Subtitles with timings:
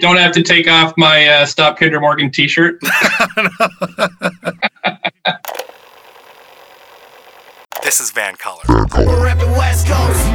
[0.00, 2.80] don't have to take off my uh, Stop Kinder Morgan t shirt.
[7.82, 8.64] this is VANCOLOUR.
[9.06, 10.26] We're repping West Coast.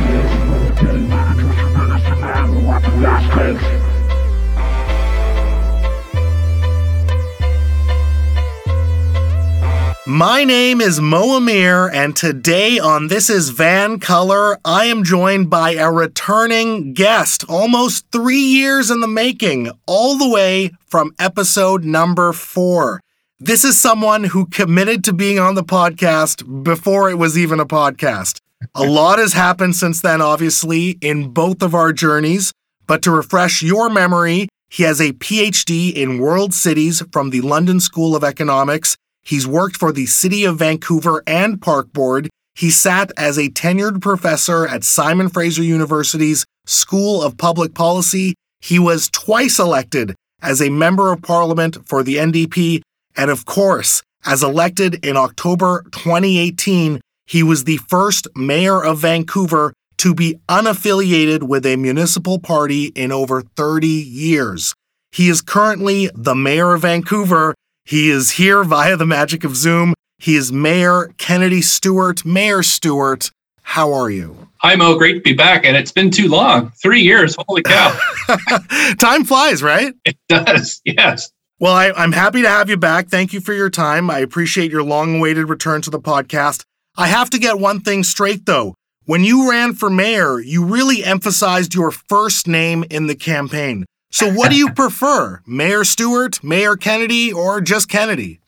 [10.07, 15.71] My name is Mo Amir, and today on This is VANCOLOUR, I am joined by
[15.71, 22.33] a returning guest, almost three years in the making, all the way from episode number
[22.33, 23.01] four.
[23.39, 27.65] This is someone who committed to being on the podcast before it was even a
[27.65, 28.39] podcast.
[28.75, 32.53] A lot has happened since then, obviously, in both of our journeys.
[32.85, 37.79] But to refresh your memory, he has a PhD in world cities from the London
[37.79, 38.95] School of Economics.
[39.25, 42.29] He's worked for the City of Vancouver and Park Board.
[42.53, 48.35] He sat as a tenured professor at Simon Fraser University's School of Public Policy.
[48.61, 52.81] He was twice elected as a member of parliament for the NDP.
[53.17, 59.73] And of course, as elected in October 2018, he was the first mayor of Vancouver
[59.97, 64.73] to be unaffiliated with a municipal party in over 30 years.
[65.11, 67.55] He is currently the mayor of Vancouver.
[67.87, 69.93] He is here via the magic of Zoom.
[70.17, 72.25] He is Mayor Kennedy Stewart.
[72.25, 73.29] Mayor Stewart,
[73.61, 74.49] how are you?
[74.57, 74.97] Hi, Mo.
[74.97, 75.65] Great to be back.
[75.65, 77.35] And it's been too long three years.
[77.47, 77.95] Holy cow.
[78.97, 79.93] time flies, right?
[80.03, 80.81] It does.
[80.83, 81.31] Yes.
[81.59, 83.09] Well, I, I'm happy to have you back.
[83.09, 84.09] Thank you for your time.
[84.09, 86.63] I appreciate your long awaited return to the podcast.
[86.97, 88.73] I have to get one thing straight, though.
[89.03, 93.85] When you ran for mayor, you really emphasized your first name in the campaign.
[94.11, 98.39] So, what do you prefer, Mayor Stewart, Mayor Kennedy, or just Kennedy?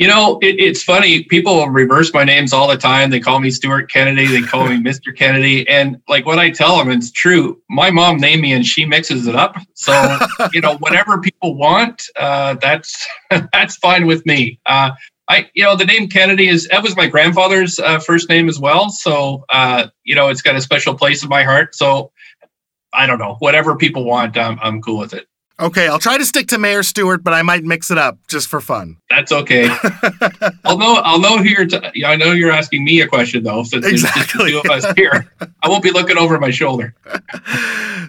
[0.00, 1.24] You know, it, it's funny.
[1.24, 3.10] People reverse my names all the time.
[3.10, 4.26] They call me Stuart Kennedy.
[4.26, 5.14] They call me Mr.
[5.14, 5.68] Kennedy.
[5.68, 7.60] And like what I tell them, it's true.
[7.68, 9.56] My mom named me, and she mixes it up.
[9.74, 10.18] So
[10.54, 13.06] you know, whatever people want, uh, that's
[13.52, 14.58] that's fine with me.
[14.64, 14.92] Uh,
[15.28, 18.58] I, you know, the name Kennedy is that was my grandfather's uh, first name as
[18.58, 18.88] well.
[18.88, 21.74] So uh, you know, it's got a special place in my heart.
[21.74, 22.10] So
[22.92, 25.26] I don't know, whatever people want, I'm I'm cool with it.
[25.58, 28.48] Okay, I'll try to stick to Mayor Stewart, but I might mix it up just
[28.48, 28.96] for fun.
[29.10, 29.68] That's okay.
[30.64, 30.94] I'll know.
[31.04, 31.66] I'll know who you're.
[31.66, 33.62] T- I know you're asking me a question though.
[33.64, 34.52] Since there's Exactly.
[34.52, 35.30] two of us here,
[35.62, 36.94] I won't be looking over my shoulder.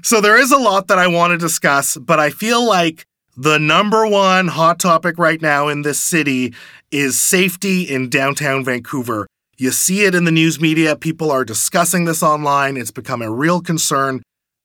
[0.04, 3.06] So there is a lot that I want to discuss, but I feel like
[3.38, 6.56] the number one hot topic right now in this city
[6.90, 9.28] is safety in downtown Vancouver.
[9.58, 13.30] You see it in the news media, people are discussing this online, it's become a
[13.30, 14.24] real concern.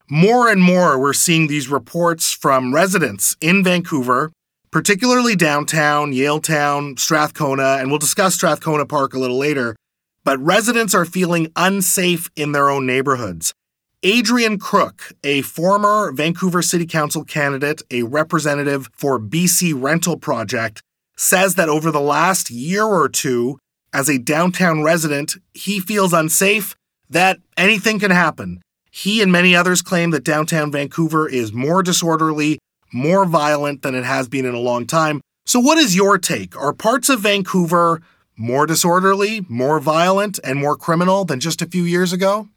[0.08, 4.30] More and more, we're seeing these reports from residents in Vancouver,
[4.70, 9.74] particularly downtown, Yaletown, Strathcona, and we'll discuss Strathcona Park a little later.
[10.22, 13.52] But residents are feeling unsafe in their own neighborhoods.
[14.04, 20.80] Adrian Crook, a former Vancouver City Council candidate, a representative for BC Rental Project,
[21.16, 23.58] says that over the last year or two,
[23.92, 26.76] as a downtown resident, he feels unsafe,
[27.10, 28.60] that anything can happen.
[28.96, 32.58] He and many others claim that downtown Vancouver is more disorderly,
[32.94, 35.20] more violent than it has been in a long time.
[35.44, 36.56] So, what is your take?
[36.56, 38.00] Are parts of Vancouver
[38.38, 42.48] more disorderly, more violent, and more criminal than just a few years ago?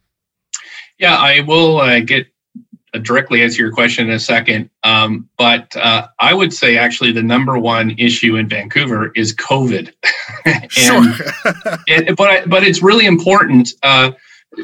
[0.98, 2.26] Yeah, I will uh, get
[3.02, 4.70] directly answer your question in a second.
[4.82, 9.92] Um, but uh, I would say actually the number one issue in Vancouver is COVID.
[10.46, 11.04] and, Sure.
[11.88, 14.12] and- but I, but it's really important uh,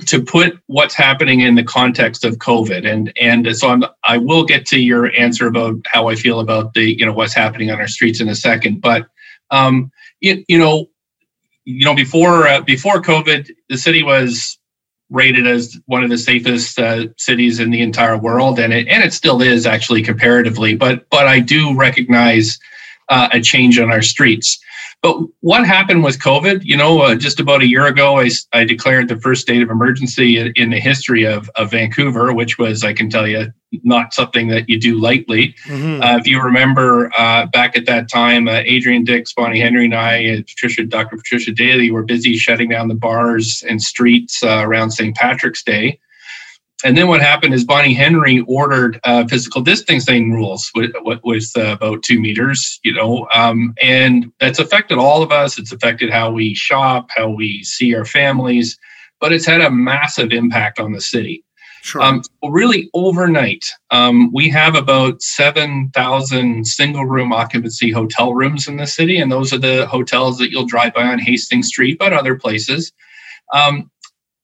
[0.06, 2.86] to put what's happening in the context of COVID.
[2.90, 6.74] And and so I'm I will get to your answer about how I feel about
[6.74, 8.80] the you know what's happening on our streets in a second.
[8.80, 9.06] But
[9.50, 10.86] um, you, you know
[11.64, 14.58] you know before uh, before COVID, the city was
[15.08, 19.04] rated as one of the safest uh, cities in the entire world, and it and
[19.04, 20.74] it still is actually comparatively.
[20.74, 22.58] But but I do recognize
[23.08, 24.58] uh, a change on our streets.
[25.02, 26.62] But what happened with COVID?
[26.64, 29.70] You know, uh, just about a year ago, I, I declared the first state of
[29.70, 33.52] emergency in, in the history of, of Vancouver, which was, I can tell you,
[33.84, 35.54] not something that you do lightly.
[35.66, 36.02] Mhm.
[36.02, 39.94] Uh, if you remember uh, back at that time, uh, Adrian Dix, Bonnie Henry, and
[39.94, 41.16] I, and Patricia, Dr.
[41.16, 45.14] Patricia Daly, were busy shutting down the bars and streets uh, around St.
[45.14, 46.00] Patrick's Day.
[46.84, 51.72] And then what happened is Bonnie Henry ordered uh, physical distancing rules with, with, uh,
[51.72, 55.58] about two meters, you know, um, and that's affected all of us.
[55.58, 58.78] It's affected how we shop, how we see our families,
[59.20, 61.42] but it's had a massive impact on the city.
[61.86, 62.02] Sure.
[62.02, 68.88] Um, really, overnight, um, we have about 7,000 single room occupancy hotel rooms in the
[68.88, 69.18] city.
[69.18, 72.92] And those are the hotels that you'll drive by on Hastings Street, but other places.
[73.52, 73.88] Um,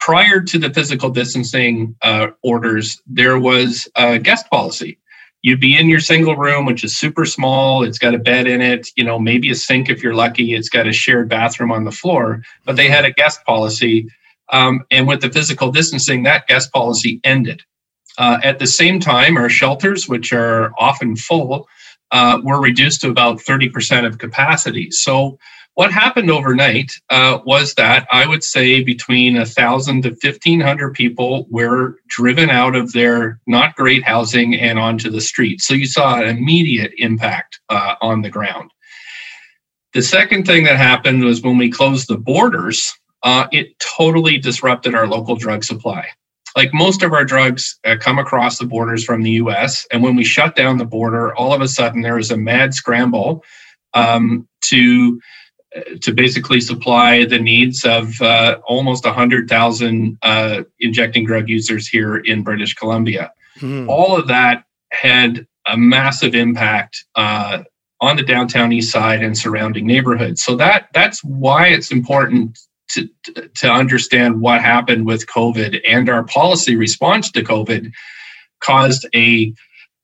[0.04, 4.98] prior to the physical distancing uh, orders, there was a guest policy.
[5.42, 7.82] you'd be in your single room, which is super small.
[7.82, 10.54] It's got a bed in it, you know, maybe a sink if you're lucky.
[10.54, 14.08] It's got a shared bathroom on the floor, but they had a guest policy.
[14.52, 17.62] Um, and with the physical distancing, that guest policy ended.
[18.18, 21.68] Uh, at the same time, our shelters, which are often full,
[22.12, 24.90] uh, were reduced to about 30% of capacity.
[24.90, 25.38] So
[25.74, 30.92] what happened overnight uh, was that I would say between a thousand to fifteen hundred
[30.92, 35.62] people were driven out of their not great housing and onto the street.
[35.62, 38.70] So you saw an immediate impact uh, on the ground.
[39.94, 42.92] The second thing that happened was when we closed the borders,
[43.22, 46.06] uh, it totally disrupted our local drug supply.
[46.56, 49.86] Like most of our drugs uh, come across the borders from the US.
[49.90, 52.74] And when we shut down the border, all of a sudden there was a mad
[52.74, 53.44] scramble
[53.94, 55.20] um, to
[56.02, 62.42] to basically supply the needs of uh, almost 100,000 uh, injecting drug users here in
[62.42, 63.32] British Columbia.
[63.58, 63.88] Mm.
[63.88, 67.62] All of that had a massive impact uh,
[68.00, 70.42] on the downtown east side and surrounding neighborhoods.
[70.42, 72.58] So that that's why it's important
[72.90, 73.08] to,
[73.54, 77.92] to understand what happened with COVID and our policy response to COVID
[78.60, 79.54] caused a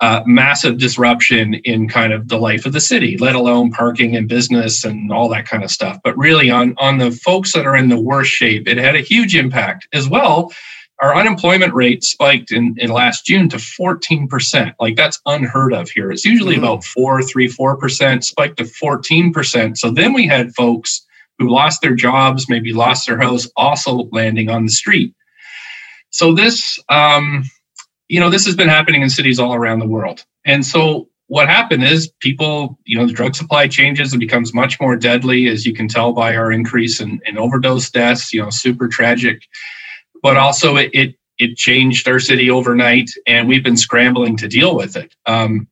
[0.01, 4.29] uh, massive disruption in kind of the life of the city, let alone parking and
[4.29, 5.99] business and all that kind of stuff.
[6.05, 9.01] But really, on on the folks that are in the worst shape, it had a
[9.01, 10.53] huge impact as well.
[11.01, 14.75] Our unemployment rate spiked in, in last June to 14%.
[14.81, 16.11] Like that's unheard of here.
[16.11, 16.65] It's usually mm-hmm.
[16.65, 19.77] about four, three, four percent, spiked to 14%.
[19.77, 21.07] So then we had folks
[21.39, 25.15] who lost their jobs, maybe lost their house, also landing on the street.
[26.11, 27.45] So this um,
[28.09, 30.25] you know, this has been happening in cities all around the world.
[30.45, 34.81] And so what happened is people, you know, the drug supply changes and becomes much
[34.81, 38.51] more deadly, as you can tell by our increase in, in overdose deaths, you know,
[38.51, 39.43] super tragic.
[40.23, 44.75] But also it, it, it changed our city overnight and we've been scrambling to deal
[44.75, 45.15] with it.
[45.27, 45.69] Um,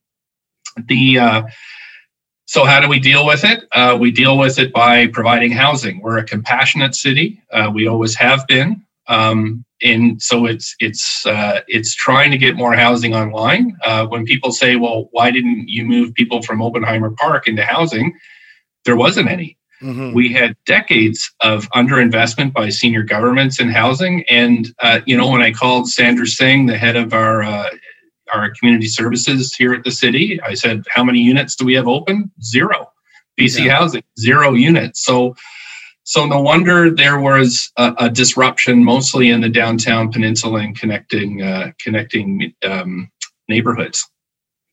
[0.76, 1.42] the uh,
[2.46, 3.64] so how do we deal with it?
[3.72, 6.00] Uh, we deal with it by providing housing.
[6.00, 7.42] We're a compassionate city.
[7.52, 8.84] Uh, we always have been.
[9.08, 13.76] Um, and so it's it's uh, it's trying to get more housing online.
[13.84, 18.16] Uh, when people say, "Well, why didn't you move people from Oppenheimer Park into housing?"
[18.84, 19.58] There wasn't any.
[19.82, 20.14] Mm-hmm.
[20.14, 25.42] We had decades of underinvestment by senior governments in housing, and uh, you know when
[25.42, 27.68] I called Sandra Singh, the head of our uh,
[28.32, 31.88] our community services here at the city, I said, "How many units do we have
[31.88, 32.30] open?
[32.42, 32.92] Zero.
[33.38, 33.76] BC yeah.
[33.76, 35.34] Housing, zero units." So
[36.06, 41.42] so no wonder there was a, a disruption, mostly in the downtown peninsula and connecting
[41.42, 43.10] uh, connecting um,
[43.48, 44.08] neighborhoods.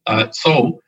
[0.06, 0.80] Uh, so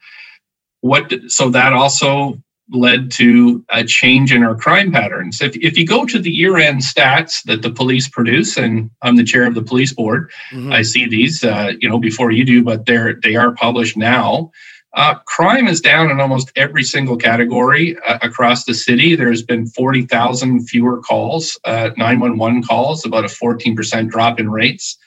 [0.82, 1.12] what?
[1.30, 2.40] So that also
[2.72, 5.42] led to a change in our crime patterns.
[5.42, 9.16] If, if you go to the year end stats that the police produce, and I'm
[9.16, 10.72] the chair of the police board, mm-hmm.
[10.72, 14.52] I see these, uh, you know, before you do, but they're they are published now.
[14.96, 19.14] Uh, crime is down in almost every single category uh, across the city.
[19.14, 24.98] There's been 40,000 fewer calls, uh, 911 calls, about a 14% drop in rates.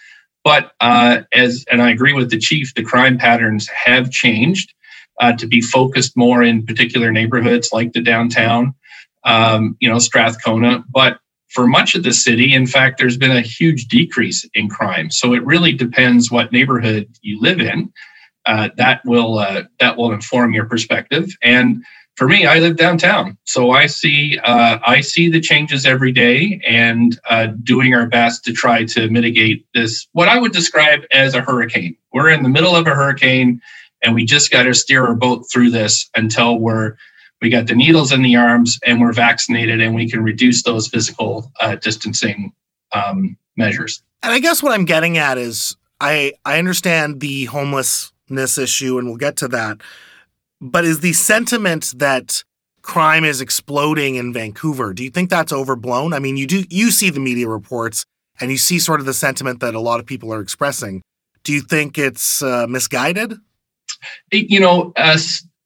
[0.45, 4.75] But uh, as, and I agree with the chief, the crime patterns have changed
[5.21, 8.75] uh, to be focused more in particular neighborhoods like the downtown,
[9.25, 10.85] um, you know, Strathcona.
[10.91, 11.19] But
[11.49, 15.11] for much of the city, in fact, there's been a huge decrease in crime.
[15.11, 17.93] So it really depends what neighborhood you live in
[18.49, 21.37] uh, that will uh, that will inform your perspective.
[21.43, 21.85] And
[22.17, 26.61] for me, I live downtown, so I see uh, I see the changes every day,
[26.67, 31.35] and uh, doing our best to try to mitigate this what I would describe as
[31.35, 31.97] a hurricane.
[32.13, 33.61] We're in the middle of a hurricane,
[34.03, 36.97] and we just got to steer our boat through this until we're
[37.41, 40.89] we got the needles in the arms and we're vaccinated and we can reduce those
[40.89, 42.53] physical uh, distancing
[42.93, 44.03] um, measures.
[44.23, 49.09] And I guess what I'm getting at is I I understand the homelessness issue, and
[49.09, 49.81] we'll get to that.
[50.61, 52.43] But is the sentiment that
[52.83, 56.13] crime is exploding in Vancouver, do you think that's overblown?
[56.13, 58.05] I mean, you do you see the media reports
[58.41, 61.03] and you see sort of the sentiment that a lot of people are expressing.
[61.45, 63.35] Do you think it's uh, misguided?
[64.31, 65.19] You know, uh,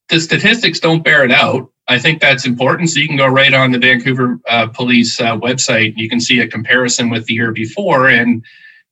[0.09, 1.71] the statistics don't bear it out.
[1.89, 2.91] I think that's important.
[2.91, 5.95] So you can go right on the Vancouver uh, Police uh, website.
[5.97, 8.45] You can see a comparison with the year before, and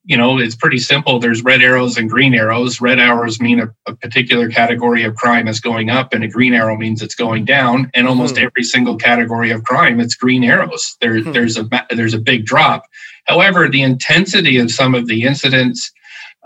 [0.05, 1.19] you know, it's pretty simple.
[1.19, 2.81] There's red arrows and green arrows.
[2.81, 6.55] Red arrows mean a, a, particular category of crime is going up, and a green
[6.55, 7.91] arrow means it's going down.
[7.95, 8.45] And almost hmm.
[8.45, 10.97] every single category of crime, it's green arrows.
[11.01, 11.33] There, hmm.
[11.33, 12.85] there's a there's a big drop.
[13.27, 15.93] However, the intensity of some of the incidents,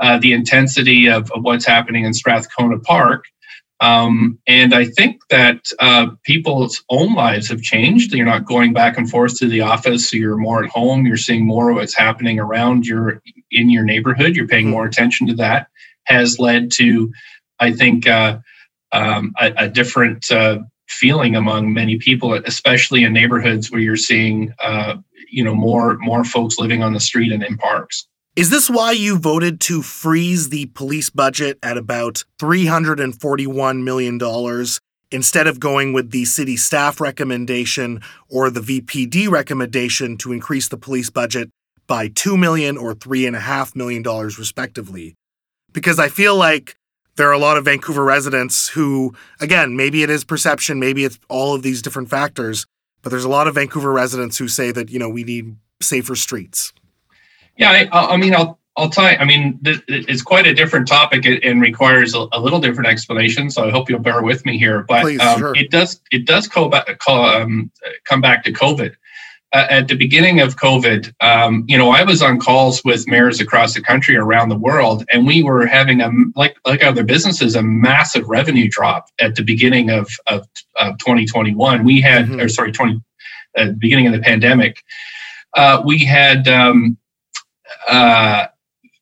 [0.01, 3.25] uh, the intensity of, of what's happening in Strathcona Park,
[3.81, 8.15] um, and I think that uh, people's own lives have changed.
[8.15, 11.07] You're not going back and forth to the office, so you're more at home.
[11.07, 13.21] You're seeing more of what's happening around your
[13.51, 14.37] in your neighborhood.
[14.37, 14.73] You're paying mm-hmm.
[14.73, 15.69] more attention to that.
[16.05, 17.13] Has led to
[17.61, 18.39] I think uh,
[18.93, 24.53] um, a, a, different uh, feeling among many people, especially in neighborhoods where you're seeing
[24.63, 24.97] uh,
[25.31, 28.07] you know more more folks living on the street and in parks.
[28.37, 34.67] Is this why you voted to freeze the police budget at about $341 million
[35.13, 40.77] instead of going with the city staff recommendation or the VPD recommendation to increase the
[40.77, 41.49] police budget
[41.87, 45.15] by 2 million or $3.5 million, respectively?
[45.73, 46.75] Because I feel like
[47.15, 51.21] there are a lot of Vancouver residents who, again, maybe it is perception, maybe it's
[51.29, 52.67] all of these different factors,
[53.01, 56.17] but there's a lot of Vancouver residents who say that, you know, we need safer
[56.17, 56.73] streets.
[57.57, 59.17] Yeah, I, I mean, I'll I'll tell you.
[59.17, 63.49] I mean, it's quite a different topic and requires a, a, little different explanation.
[63.49, 64.83] So I hope you'll bear with me here.
[64.83, 65.57] But Please, um, sure.
[65.57, 67.71] it does it does co- co- um,
[68.05, 68.97] come back to COVID.
[69.53, 73.41] Uh, at the beginning of COVID, um, you know, I was on calls with mayors
[73.41, 77.55] across the country, around the world, and we were having a like like other businesses
[77.55, 80.49] a massive revenue drop at the beginning of of,
[80.81, 81.85] of 2021.
[81.85, 82.41] We had, mm-hmm.
[82.41, 83.01] or sorry, 20
[83.57, 84.83] uh, beginning of the pandemic.
[85.57, 86.99] Uh, we had um,
[87.89, 88.47] uh,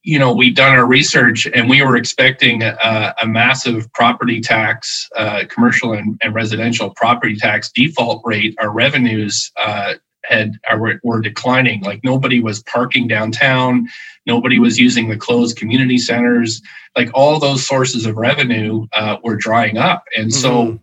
[0.03, 5.09] you know, we've done our research and we were expecting a, a massive property tax,
[5.17, 8.57] uh, commercial and, and, residential property tax default rate.
[8.59, 11.83] Our revenues uh, had are, were declining.
[11.83, 13.89] Like nobody was parking downtown,
[14.27, 16.61] nobody was using the closed community centers.
[16.97, 20.41] Like all those sources of revenue uh, were drying up, and mm-hmm.
[20.41, 20.81] so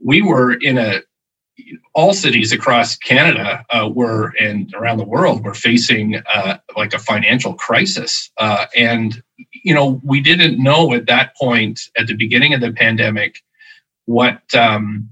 [0.00, 1.02] we were in a
[1.94, 6.98] all cities across Canada uh, were and around the world were facing uh, like a
[6.98, 8.30] financial crisis.
[8.38, 12.72] Uh, and, you know, we didn't know at that point at the beginning of the
[12.72, 13.42] pandemic
[14.06, 15.10] what, um,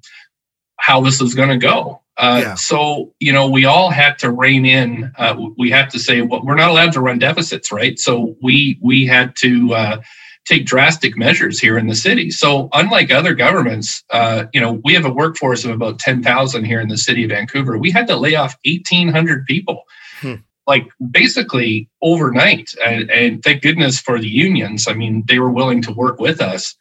[0.76, 2.00] how this was going to go.
[2.16, 2.54] Uh, yeah.
[2.54, 5.10] So, you know, we all had to rein in.
[5.16, 7.98] Uh, we had to say, well, we're not allowed to run deficits, right?
[7.98, 10.00] So we we had to uh,
[10.46, 12.30] take drastic measures here in the city.
[12.30, 16.80] So, unlike other governments, uh, you know, we have a workforce of about 10,000 here
[16.80, 17.78] in the city of Vancouver.
[17.78, 19.84] We had to lay off 1,800 people,
[20.20, 20.36] hmm.
[20.66, 22.72] like basically overnight.
[22.84, 24.88] And, and thank goodness for the unions.
[24.88, 26.74] I mean, they were willing to work with us.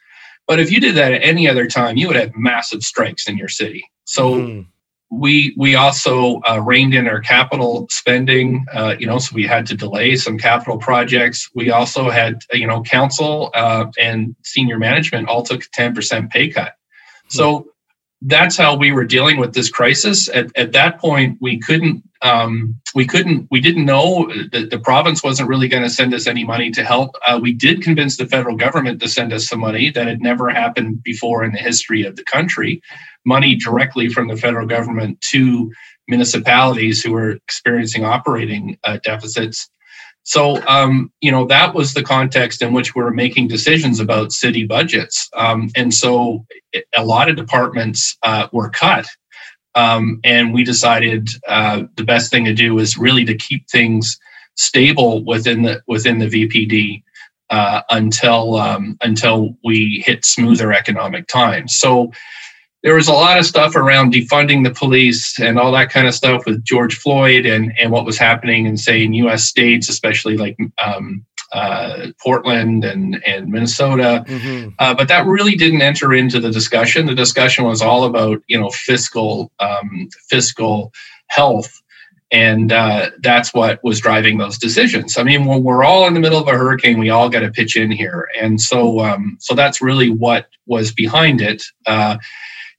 [0.48, 3.38] But if you did that at any other time, you would have massive strikes in
[3.38, 3.84] your city.
[4.06, 4.62] So, hmm
[5.12, 8.66] we we also uh, reined in our capital spending.
[8.72, 11.50] Uh, you know, so we had to delay some capital projects.
[11.56, 16.32] We also had you know council uh, and senior management all took a ten percent
[16.32, 16.74] pay cut.
[17.30, 17.69] So
[18.24, 20.30] that's how we were dealing with this crisis.
[20.30, 25.24] At, at that point, we couldn't um, we couldn't we didn't know that the province
[25.24, 27.16] wasn't really going to send us any money to help.
[27.26, 30.50] Uh, we did convince the federal government to send us some money that had never
[30.50, 32.82] happened before in the history of the country
[33.26, 35.72] money directly from the federal government to
[36.08, 39.70] municipalities who were experiencing operating uh, deficits.
[40.24, 44.32] So, um, you know, that was the context in which we were making decisions about
[44.32, 45.30] city budgets.
[45.36, 46.46] Um, and so
[46.96, 49.08] a lot of departments uh, were cut.
[49.76, 54.20] Um, and we decided uh, the best thing to do is really to keep things
[54.56, 57.02] stable within the within the VPD
[57.50, 61.78] uh, until um, until we hit smoother economic times.
[61.78, 62.12] So
[62.84, 66.14] there was a lot of stuff around defunding the police and all that kind of
[66.14, 69.44] stuff with George Floyd and, and what was happening in, say, in U.S.
[69.44, 74.24] states, especially like um, uh, Portland and, and Minnesota.
[74.28, 74.70] Mm-hmm.
[74.80, 77.06] Uh, but that really didn't enter into the discussion.
[77.06, 80.94] The discussion was all about, you know, fiscal um, fiscal
[81.28, 81.82] health.
[82.32, 85.18] And uh, that's what was driving those decisions.
[85.18, 87.50] I mean, when we're all in the middle of a hurricane, we all got to
[87.50, 91.64] pitch in here, and so um, so that's really what was behind it.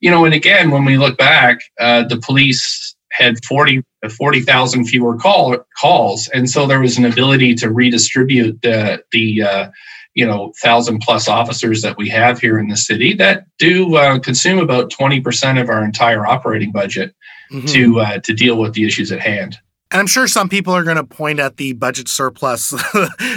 [0.01, 5.17] You know, and again, when we look back, uh, the police had 40 40,000 fewer
[5.17, 6.29] call, calls.
[6.29, 9.71] And so there was an ability to redistribute the, the uh,
[10.15, 14.19] you know, thousand plus officers that we have here in the city that do uh,
[14.19, 17.15] consume about 20% of our entire operating budget
[17.53, 17.67] mm-hmm.
[17.67, 19.59] to, uh, to deal with the issues at hand.
[19.91, 22.71] And I'm sure some people are going to point at the budget surplus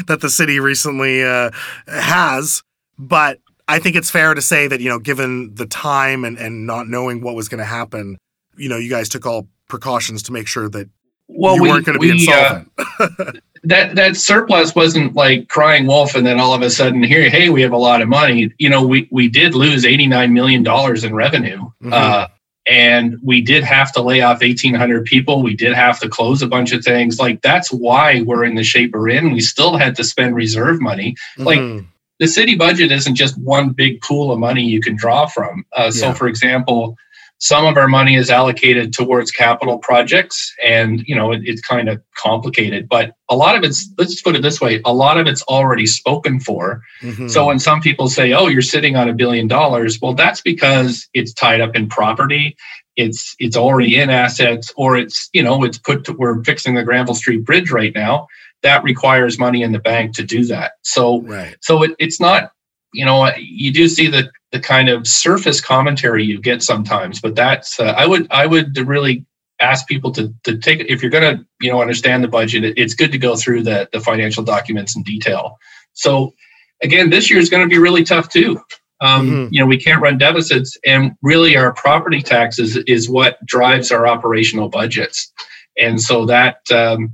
[0.08, 1.52] that the city recently uh,
[1.88, 2.64] has,
[2.98, 6.68] but I think it's fair to say that, you know, given the time and, and
[6.68, 8.18] not knowing what was going to happen,
[8.58, 10.90] you know, you guys took all precautions to make sure that
[11.28, 12.72] well, you we, weren't going to be insolvent.
[12.78, 13.32] Uh,
[13.64, 17.50] that that surplus wasn't like crying wolf and then all of a sudden here hey
[17.50, 21.04] we have a lot of money you know we we did lose 89 million dollars
[21.04, 21.94] in revenue mm-hmm.
[21.94, 22.28] uh,
[22.68, 26.48] and we did have to lay off 1800 people we did have to close a
[26.48, 29.96] bunch of things like that's why we're in the shape we're in we still had
[29.96, 31.86] to spend reserve money mm-hmm.
[32.20, 35.66] The city budget isn't just one big pool of money you can draw from.
[35.74, 36.14] Uh, so, yeah.
[36.14, 36.96] for example,
[37.44, 41.90] some of our money is allocated towards capital projects and you know it, it's kind
[41.90, 45.28] of complicated but a lot of it's let's put it this way a lot of
[45.28, 47.28] it's already spoken for mm-hmm.
[47.28, 51.08] so when some people say oh you're sitting on a billion dollars well that's because
[51.14, 52.56] it's tied up in property
[52.96, 56.84] it's it's already in assets or it's you know it's put to, we're fixing the
[56.84, 58.26] granville street bridge right now
[58.64, 61.56] that requires money in the bank to do that so right.
[61.62, 62.52] so it, it's not
[62.94, 67.20] you know you do see the the kind of surface commentary you get sometimes.
[67.20, 69.26] But that's uh, I would I would really
[69.60, 72.76] ask people to to take if you're going to you know understand the budget.
[72.78, 75.58] It's good to go through the the financial documents in detail.
[75.94, 76.34] So
[76.82, 78.62] again, this year is going to be really tough too.
[79.02, 79.54] Um, mm-hmm.
[79.54, 84.08] You know, we can't run deficits, and really, our property taxes is what drives our
[84.08, 85.34] operational budgets.
[85.78, 87.12] And so that um,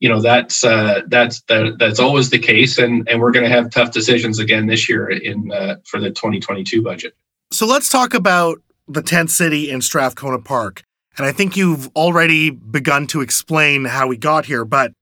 [0.00, 3.50] you know that's uh, that's that, that's always the case, and and we're going to
[3.50, 7.14] have tough decisions again this year in uh, for the 2022 budget.
[7.52, 10.82] So let's talk about the tent city in Strathcona Park,
[11.18, 14.92] and I think you've already begun to explain how we got here, but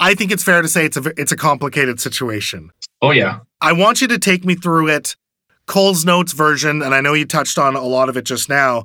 [0.00, 2.70] I think it's fair to say it's a it's a complicated situation.
[3.02, 5.16] Oh yeah, I want you to take me through it.
[5.66, 8.84] Cole's notes version, and I know you touched on a lot of it just now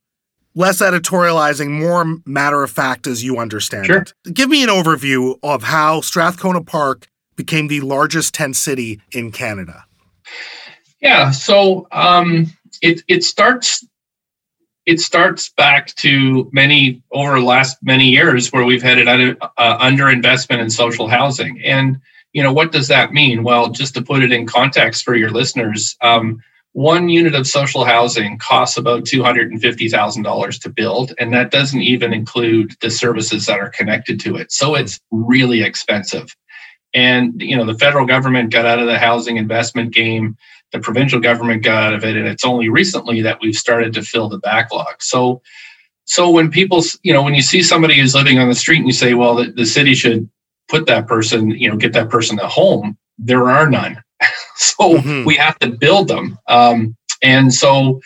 [0.55, 4.01] less editorializing, more matter of fact as you understand sure.
[4.01, 4.13] it.
[4.34, 9.86] Give me an overview of how Strathcona Park became the largest tent city in Canada.
[11.01, 12.48] Yeah, so um,
[12.81, 13.86] it it starts
[14.86, 19.77] it starts back to many over the last many years where we've had an uh,
[19.79, 22.00] under investment in social housing, and
[22.34, 23.43] you know what does that mean?
[23.43, 25.96] Well, just to put it in context for your listeners.
[26.01, 26.41] Um,
[26.74, 32.75] one unit of social housing costs about $250,000 to build, and that doesn't even include
[32.82, 34.51] the services that are connected to it.
[34.51, 36.36] So it's really expensive.
[36.94, 40.38] And you know, the federal government got out of the housing investment game,
[40.72, 44.01] the provincial government got out of it, and it's only recently that we've started to
[44.01, 45.01] fill the backlog.
[45.01, 45.42] So
[46.06, 48.88] so when people, you know, when you see somebody who's living on the street and
[48.88, 50.30] you say, well, the, the city should
[50.68, 54.01] put that person, you know, get that person a home, there are none
[54.56, 55.25] so mm-hmm.
[55.25, 56.38] we have to build them.
[56.48, 58.01] Um, and so,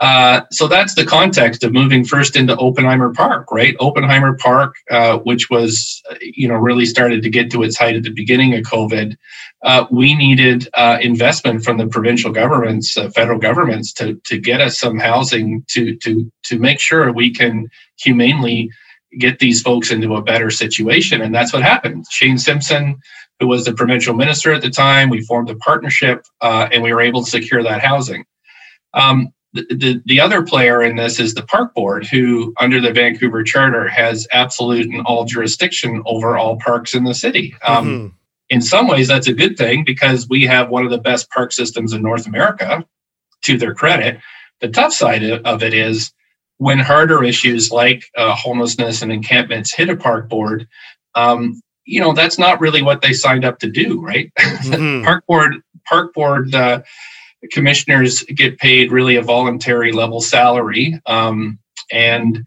[0.00, 3.76] uh, so that's the context of moving first into Oppenheimer Park, right?
[3.78, 8.02] Oppenheimer Park, uh, which was, you know, really started to get to its height at
[8.02, 9.16] the beginning of COVID.
[9.62, 14.60] Uh, we needed uh, investment from the provincial governments, uh, federal governments, to to get
[14.60, 18.70] us some housing to to to make sure we can humanely
[19.18, 21.22] get these folks into a better situation.
[21.22, 22.04] And that's what happened.
[22.10, 22.96] Shane Simpson
[23.40, 25.10] who was the provincial minister at the time.
[25.10, 28.24] We formed a partnership uh, and we were able to secure that housing.
[28.92, 32.92] Um, the, the, the, other player in this is the park board, who, under the
[32.92, 37.54] Vancouver Charter, has absolute and all jurisdiction over all parks in the city.
[37.64, 38.06] Um, mm-hmm.
[38.50, 41.52] In some ways, that's a good thing because we have one of the best park
[41.52, 42.84] systems in North America,
[43.44, 44.18] to their credit.
[44.60, 46.12] The tough side of it is
[46.58, 50.68] when harder issues like uh, homelessness and encampments hit a park board,
[51.14, 55.04] um, you know that's not really what they signed up to do right mm-hmm.
[55.04, 56.82] park board park board uh,
[57.50, 61.58] commissioners get paid really a voluntary level salary um,
[61.92, 62.46] and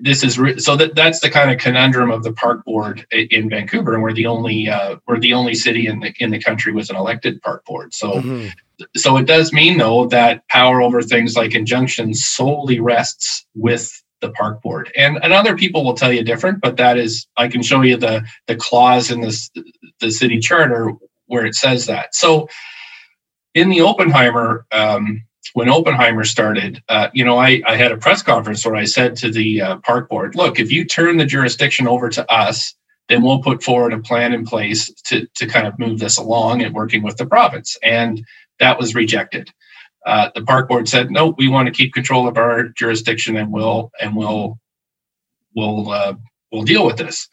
[0.00, 3.50] this is re- so that that's the kind of conundrum of the park board in
[3.50, 6.72] Vancouver, and we're the only uh, we're the only city in the in the country
[6.72, 7.94] with an elected park board.
[7.94, 8.48] So, mm-hmm.
[8.96, 14.30] so it does mean though that power over things like injunctions solely rests with the
[14.30, 14.90] park board.
[14.96, 17.96] And, and other people will tell you different, but that is, I can show you
[17.96, 19.50] the, the clause in this,
[20.00, 20.92] the city charter
[21.26, 22.14] where it says that.
[22.14, 22.48] So
[23.54, 28.22] in the Oppenheimer, um, when Oppenheimer started, uh, you know, I, I had a press
[28.22, 31.88] conference where I said to the uh, park board, look, if you turn the jurisdiction
[31.88, 32.74] over to us,
[33.08, 36.62] then we'll put forward a plan in place to, to kind of move this along
[36.62, 37.76] and working with the province.
[37.82, 38.24] And
[38.60, 39.50] that was rejected.
[40.06, 43.52] Uh, the park board said, "No, we want to keep control of our jurisdiction, and
[43.52, 44.58] we'll and we'll
[45.54, 46.14] we'll uh,
[46.52, 47.28] we'll deal with this."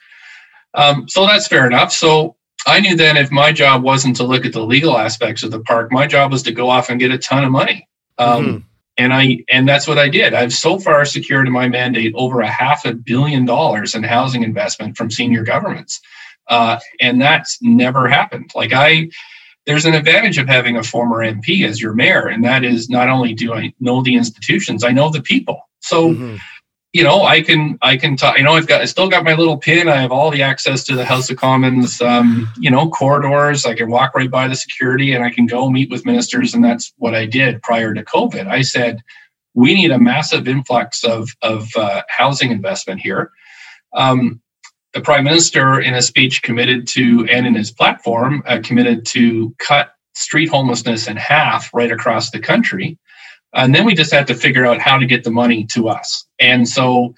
[0.74, 1.92] Um, so that's fair enough.
[1.92, 2.36] So
[2.68, 5.62] I knew then if my job wasn't to look at the legal aspects of the
[5.62, 7.88] park, my job was to go off and get a ton of money.
[8.18, 8.58] Um, mm-hmm.
[8.98, 10.34] And I and that's what I did.
[10.34, 14.44] I've so far secured in my mandate over a half a billion dollars in housing
[14.44, 16.00] investment from senior governments,
[16.48, 18.52] uh, and that's never happened.
[18.56, 19.10] Like I
[19.66, 23.10] there's an advantage of having a former MP as your mayor, and that is not
[23.10, 25.70] only do I know the institutions, I know the people.
[25.80, 26.38] So, mm-hmm.
[26.94, 28.38] you know, I can I can talk.
[28.38, 29.90] You know, I've got I still got my little pin.
[29.90, 33.66] I have all the access to the House of Commons, um, you know, corridors.
[33.66, 36.64] I can walk right by the security, and I can go meet with ministers, and
[36.64, 38.48] that's what I did prior to COVID.
[38.48, 39.02] I said
[39.56, 43.32] we need a massive influx of of uh, housing investment here.
[43.96, 44.42] Um,
[44.96, 49.56] the prime minister, in a speech, committed to, and in his platform, uh, committed to
[49.60, 52.98] cut street homelessness in half right across the country.
[53.54, 56.26] And then we just had to figure out how to get the money to us.
[56.40, 57.16] And so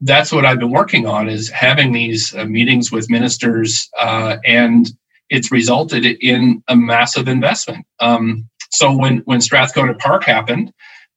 [0.00, 4.90] that's what I've been working on is having these uh, meetings with ministers, uh, and
[5.30, 7.86] it's resulted in a massive investment.
[8.00, 10.72] Um, so when when Strathcona Park happened,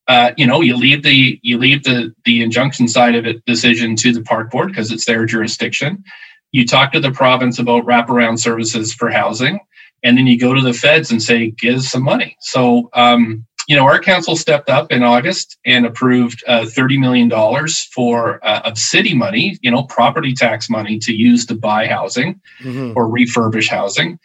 [0.08, 3.96] uh, you know, you leave the you leave the the injunction side of it decision
[3.98, 6.04] to the park board because it's their jurisdiction.
[6.52, 9.60] You talk to the province about wraparound services for housing,
[10.04, 13.46] and then you go to the feds and say, "Give us some money." So um,
[13.68, 18.62] you know, our council stepped up in August and approved uh, $30 million for uh,
[18.66, 22.92] of city money, you know, property tax money to use to buy housing mm-hmm.
[22.96, 24.20] or refurbish housing.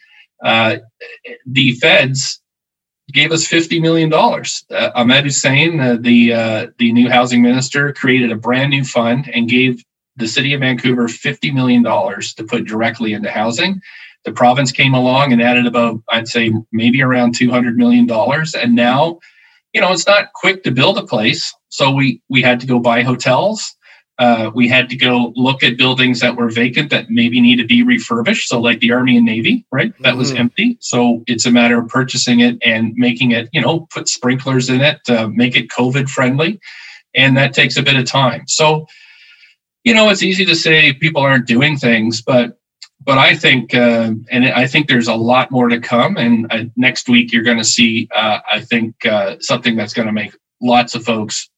[0.44, 0.78] Uh,
[1.46, 2.40] the feds
[3.12, 4.12] gave us $50 million.
[4.12, 9.30] Uh, Ahmed Hussen, uh, the, uh, the new housing minister, created a brand new fund
[9.32, 9.82] and gave
[10.16, 13.80] the city of Vancouver $50 million to put directly into housing.
[14.24, 18.10] The province came along and added about, I'd say, maybe around $200 million.
[18.10, 19.20] And now,
[19.72, 21.54] you know, it's not quick to build a place.
[21.68, 23.74] So we, we had to go buy hotels.
[24.18, 27.64] Uh, we had to go look at buildings that were vacant that maybe need to
[27.64, 28.48] be refurbished.
[28.48, 29.92] So, like the Army and Navy, right?
[30.00, 30.18] That mm-hmm.
[30.18, 30.76] was empty.
[30.80, 34.80] So, it's a matter of purchasing it and making it, you know, put sprinklers in
[34.80, 36.60] it, uh, make it COVID friendly.
[37.14, 38.46] And that takes a bit of time.
[38.48, 38.86] So,
[39.84, 42.58] you know, it's easy to say people aren't doing things, but
[43.04, 46.16] but I think, uh, and I think there's a lot more to come.
[46.16, 50.06] And uh, next week, you're going to see, uh, I think, uh, something that's going
[50.06, 51.48] to make lots of folks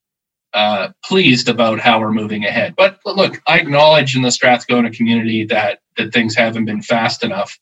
[0.52, 2.74] uh, pleased about how we're moving ahead.
[2.76, 7.58] But look, I acknowledge in the Strathcona community that that things haven't been fast enough,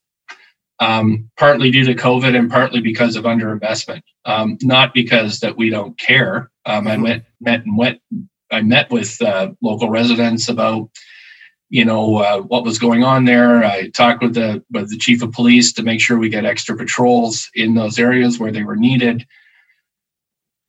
[0.81, 4.03] um, partly due to COVID and partly because of underinvestment.
[4.24, 6.51] Um, not because that we don't care.
[6.64, 7.03] Um, I mm-hmm.
[7.03, 8.01] met met and went.
[8.51, 10.90] I met with uh, local residents about
[11.68, 13.64] you know uh, what was going on there.
[13.64, 16.77] I talked with the with the chief of police to make sure we get extra
[16.77, 19.27] patrols in those areas where they were needed.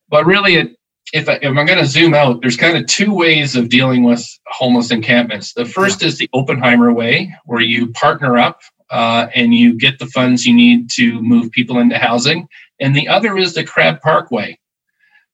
[0.08, 0.76] But really, it,
[1.12, 4.26] if, I, I'm going to zoom out, there's kind of two ways of dealing with
[4.46, 5.52] homeless encampments.
[5.54, 10.06] The first is the Oppenheimer way, where you partner up uh, and you get the
[10.06, 12.48] funds you need to move people into housing,
[12.80, 14.58] and the other is the Crab Park way,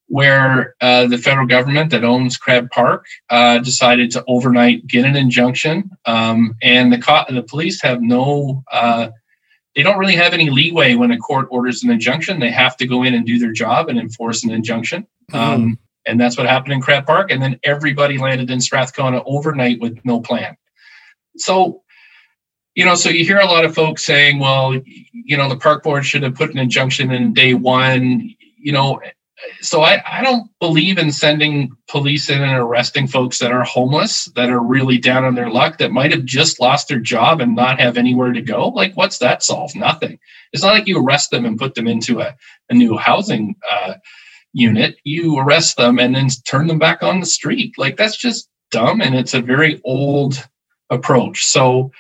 [0.09, 5.17] where uh, the federal government that owns Crab Park uh, decided to overnight get an
[5.17, 8.63] injunction, um, and the co- the police have no.
[8.71, 9.09] Uh,
[9.75, 12.41] they don't really have any leeway when a court orders an injunction.
[12.41, 15.07] They have to go in and do their job and enforce an injunction.
[15.33, 15.53] Mm-hmm.
[15.53, 17.31] Um, and that's what happened in Crab Park.
[17.31, 20.57] And then everybody landed in Strathcona overnight with no plan.
[21.37, 21.83] So,
[22.75, 24.75] you know, so you hear a lot of folks saying, well,
[25.13, 28.35] you know, the park board should have put an injunction in day one.
[28.59, 29.01] You know,
[29.61, 34.27] so I, I don't believe in sending police in and arresting folks that are homeless,
[34.37, 37.55] that are really down on their luck, that might have just lost their job and
[37.55, 38.69] not have anywhere to go.
[38.69, 39.75] Like, what's that solve?
[39.75, 40.19] Nothing.
[40.53, 42.37] It's not like you arrest them and put them into a,
[42.71, 43.95] a new housing uh,
[44.57, 44.97] unit.
[45.05, 47.75] You arrest them and then turn them back on the street.
[47.77, 49.01] Like, that's just dumb.
[49.01, 50.49] And it's a very old
[50.91, 51.45] approach.
[51.45, 51.91] So,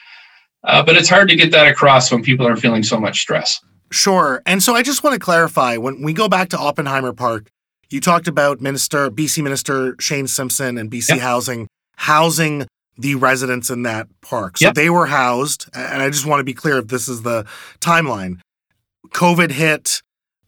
[0.65, 3.61] uh, but it's hard to get that across when people are feeling so much stress.
[3.93, 4.43] Sure.
[4.47, 7.49] And so I just want to clarify when we go back to Oppenheimer Park,
[7.91, 11.19] you talked about Minister, BC Minister Shane Simpson and BC yep.
[11.21, 12.67] Housing housing
[12.99, 14.59] the residents in that park.
[14.59, 14.75] So yep.
[14.75, 17.45] they were housed, and I just want to be clear if this is the
[17.81, 18.41] timeline.
[19.09, 20.03] COVID hit,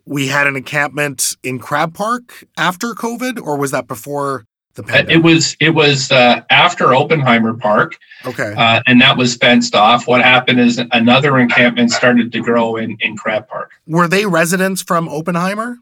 [0.09, 5.17] we had an encampment in Crab Park after COVID, or was that before the pandemic?
[5.17, 7.99] It was it was uh, after Oppenheimer Park.
[8.25, 8.55] Okay.
[8.57, 10.09] Uh, and that was fenced off.
[10.09, 13.73] What happened is another encampment started to grow in in Crab Park.
[13.87, 15.77] Were they residents from Oppenheimer?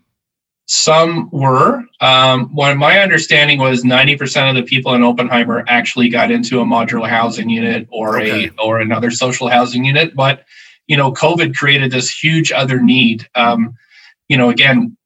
[0.69, 1.85] Some were.
[2.01, 6.61] Um, what my understanding was, ninety percent of the people in Oppenheimer actually got into
[6.61, 8.49] a modular housing unit or okay.
[8.49, 10.17] a or another social housing unit.
[10.17, 10.45] But
[10.89, 13.29] you know, COVID created this huge other need.
[13.37, 13.77] Um,
[14.29, 14.97] you know, again,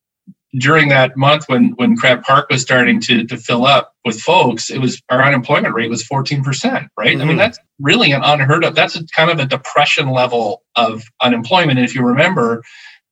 [0.58, 4.70] during that month when when Crab Park was starting to to fill up with folks,
[4.70, 6.42] it was our unemployment rate was 14%,
[6.96, 7.12] right?
[7.12, 7.20] Mm-hmm.
[7.20, 7.38] I mean, mm-hmm.
[7.38, 8.74] that's really an unheard of.
[8.74, 11.78] That's a, kind of a depression level of unemployment.
[11.78, 12.62] And if you remember,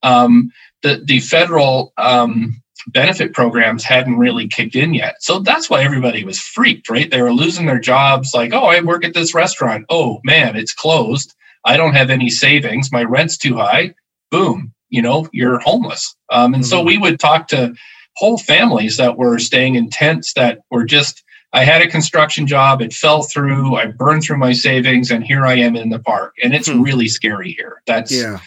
[0.02, 0.50] um,
[0.82, 5.16] the the federal um, benefit programs hadn't really kicked in yet.
[5.20, 7.10] So that's why everybody was freaked, right?
[7.10, 8.32] They were losing their jobs.
[8.34, 9.86] Like, oh, I work at this restaurant.
[9.88, 11.34] Oh man, it's closed.
[11.64, 12.90] I don't have any savings.
[12.90, 13.94] My rent's too high.
[14.30, 16.16] Boom, you know, you're homeless.
[16.30, 16.68] Um, and mm-hmm.
[16.68, 17.74] so we would talk to
[18.16, 21.22] whole families that were staying in tents that were just,
[21.52, 25.46] I had a construction job, it fell through, I burned through my savings, and here
[25.46, 26.34] I am in the park.
[26.42, 26.82] And it's hmm.
[26.82, 27.82] really scary here.
[27.86, 28.40] That's yeah.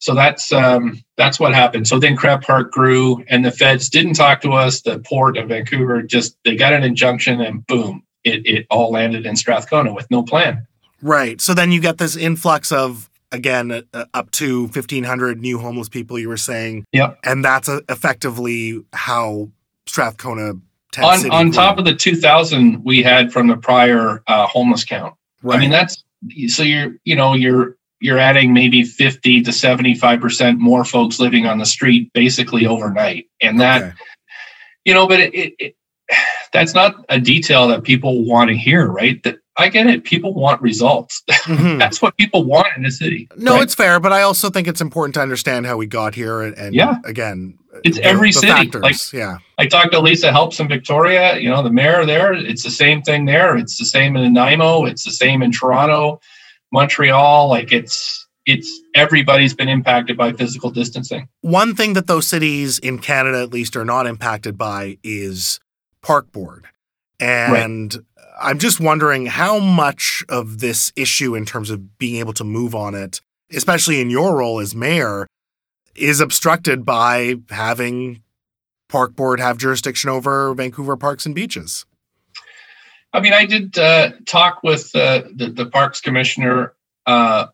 [0.00, 1.88] So that's um, that's what happened.
[1.88, 4.82] So then Crab Park grew, and the feds didn't talk to us.
[4.82, 9.26] The port of Vancouver just they got an injunction, and boom, it it all landed
[9.26, 10.66] in Strathcona with no plan.
[11.02, 11.40] Right.
[11.40, 16.18] So then you get this influx of again uh, up to 1500 new homeless people
[16.18, 17.18] you were saying Yep.
[17.24, 19.48] and that's uh, effectively how
[19.86, 20.54] strathcona
[20.98, 21.52] On City on grew.
[21.54, 25.14] top of the 2,000 we had from the prior uh, homeless count.
[25.42, 25.56] right.
[25.56, 26.02] I mean, that's
[26.48, 31.46] so you're you know you're you're adding maybe 50 to 75 percent more folks living
[31.46, 33.92] on the street basically overnight, and that Okay.
[34.84, 35.76] you know, but it, it, it
[36.52, 39.22] that's not a detail that people want to hear, right?
[39.24, 40.04] That I get it.
[40.04, 41.22] People want results.
[41.48, 41.78] Mhm.
[41.78, 43.26] that's what people want in the city.
[43.36, 43.62] no right?
[43.62, 46.54] it's fair but i also think it's important to understand how we got here and,
[46.58, 46.96] and Yeah.
[47.04, 48.52] again It's the- every the city.
[48.52, 48.82] factors.
[48.82, 52.32] Like yeah I talked to Lisa Helps in Victoria, you know, the mayor there.
[52.34, 53.56] It's the same thing there.
[53.56, 54.84] It's the same in Nanaimo.
[54.84, 56.20] It's the same in Toronto,
[56.72, 57.48] Montreal.
[57.48, 61.28] Like it's it's everybody's been impacted by physical distancing.
[61.40, 65.60] one thing that those cities in Canada at least are not impacted by is
[66.02, 66.66] park board.
[67.20, 68.04] And
[68.40, 72.74] I'm just wondering how much of this issue in terms of being able to move
[72.74, 73.20] on it,
[73.52, 75.26] especially in your role as mayor,
[75.94, 78.22] is obstructed by having
[78.88, 81.84] park board have jurisdiction over Vancouver parks and beaches.
[83.12, 86.74] I mean, I did uh, talk with uh, the the parks commissioner
[87.06, 87.46] uh,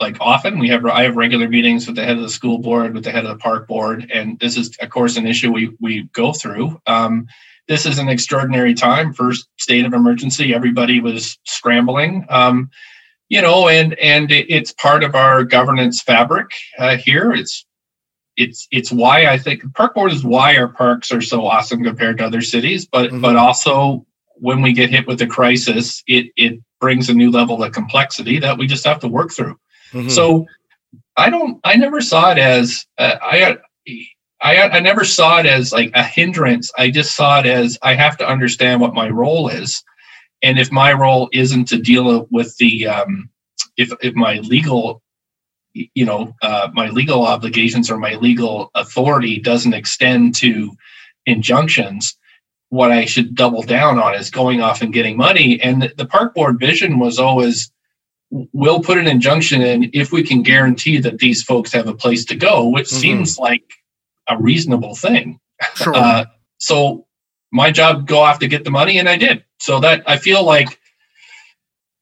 [0.00, 0.58] like often.
[0.58, 3.10] We have I have regular meetings with the head of the school board, with the
[3.10, 6.32] head of the park board, and this is of course an issue we we go
[6.32, 6.80] through.
[6.86, 7.28] Um,
[7.68, 10.54] this is an extraordinary time for state of emergency.
[10.54, 12.26] Everybody was scrambling.
[12.28, 12.70] Um,
[13.28, 17.32] you know, and and it, it's part of our governance fabric uh, here.
[17.32, 17.66] It's
[18.36, 22.18] it's it's why I think park board is why our parks are so awesome compared
[22.18, 23.20] to other cities, but Mhm.
[23.20, 24.06] but also
[24.40, 28.38] when we get hit with a crisis, it it brings a new level of complexity
[28.38, 29.58] that we just have to work through.
[29.92, 30.10] Mhm.
[30.10, 30.46] So
[31.18, 33.58] I don't I never saw it as uh, I
[34.40, 36.70] I I never saw it as like a hindrance.
[36.78, 39.82] I just saw it as I have to understand what my role is,
[40.42, 43.30] and if my role isn't to deal with the um,
[43.76, 45.02] if if my legal
[45.74, 50.72] you know uh, my legal obligations or my legal authority doesn't extend to
[51.26, 52.16] injunctions
[52.70, 56.34] what i should double down on is going off and getting money and the, park
[56.34, 57.70] board vision was always
[58.30, 62.24] we'll put an injunction in if we can guarantee that these folks have a place
[62.24, 63.00] to go which Mhm.
[63.00, 63.62] seems like
[64.28, 65.40] a reasonable thing.
[65.74, 65.94] Sure.
[65.94, 66.24] uh,
[66.58, 67.06] so
[67.50, 69.44] my job go off to get the money and i did.
[69.58, 70.78] So that i feel like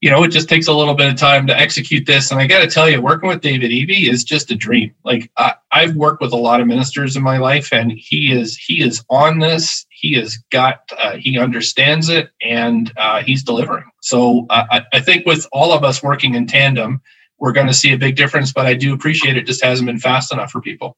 [0.01, 2.31] you know it just takes a little bit of time to execute this.
[2.31, 4.95] And i got to tell you working with david Eby is just a dream.
[5.05, 8.57] Like I, i've worked with a lot of ministers in my life and he is
[8.57, 9.87] he is on this.
[9.91, 13.85] He has got uh, he understands it and uh, he's delivering.
[14.03, 17.01] So I, I think with all of us working in tandem
[17.39, 19.99] we're going to see a big difference but i do appreciate it just hasn't been
[19.99, 20.97] fast enough for people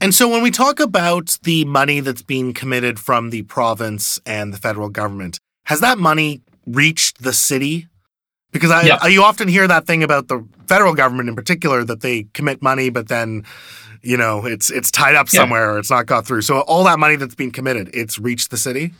[0.00, 4.52] And so when we talk about the money that's being committed from the province and
[4.52, 7.86] the federal government, has that money reached the city?
[8.52, 8.98] Because I, Yeah.
[9.00, 12.62] I you often hear that thing about the federal government in particular that they commit
[12.62, 13.44] money, but then
[14.02, 15.40] you know it's it's tied up Yeah.
[15.40, 16.42] somewhere or it's not got through.
[16.42, 18.92] So all that money that's being committed, it's reached the city.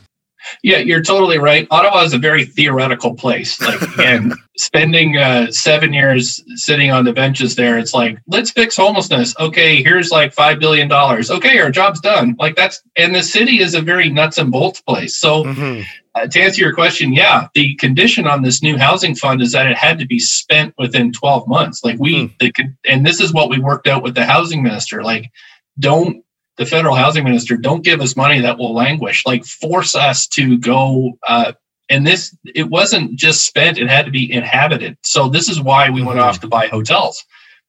[0.63, 1.67] Yeah, you're totally right.
[1.71, 3.59] Ottawa is a very theoretical place.
[3.61, 8.75] Like, again, spending uh, seven years sitting on the benches there, it's like, let's fix
[8.77, 9.35] homelessness.
[9.39, 10.91] Okay, here's like $5 billion.
[10.91, 12.35] Okay, our job's done.
[12.39, 15.17] Like, that's, and the city is a very nuts and bolts place.
[15.17, 15.85] So, Mhm.
[16.15, 19.67] uh, to answer your question, yeah, the condition on this new housing fund is that
[19.67, 21.83] it had to be spent within 12 months.
[21.83, 22.27] Like, we, Hmm.
[22.39, 22.51] the,
[22.87, 25.03] and this is what we worked out with the housing minister.
[25.03, 25.31] Like,
[25.79, 26.23] don't
[26.57, 29.25] the federal housing minister don't give us money that will languish.
[29.25, 31.53] Like force us to go uh,
[31.89, 34.97] and this it wasn't just spent it had to be inhabited.
[35.03, 37.23] So this is why we went off to buy hotels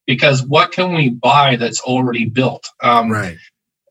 [0.06, 3.38] because what can we buy that's already built um, Right.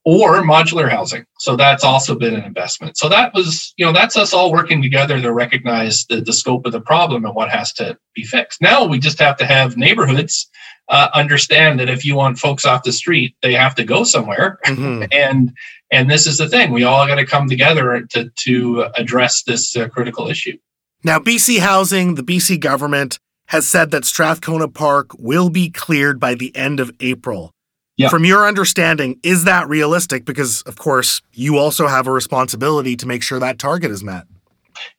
[0.06, 1.26] or modular housing?
[1.40, 2.98] So that's also been an investment.
[2.98, 6.66] So that was you know that's us all working together to recognize the, the scope
[6.66, 8.62] of the problem and what has to be fixed.
[8.62, 10.50] Now we just have to have neighborhoods
[10.92, 14.60] uh, understand that if you want folks off the street they have to go somewhere
[14.66, 15.08] Mhm.
[15.12, 15.52] and
[15.92, 19.76] and this is the thing we all got to come together to to address this
[19.76, 20.58] uh, critical issue
[21.04, 26.36] Now, BC Housing, the BC government, has said that Strathcona Park will be cleared by
[26.36, 27.52] the end of April.
[27.98, 28.10] Yeah.
[28.10, 30.26] From your understanding, is that realistic?
[30.26, 34.26] Because, of course, you also have a responsibility to make sure that target is met.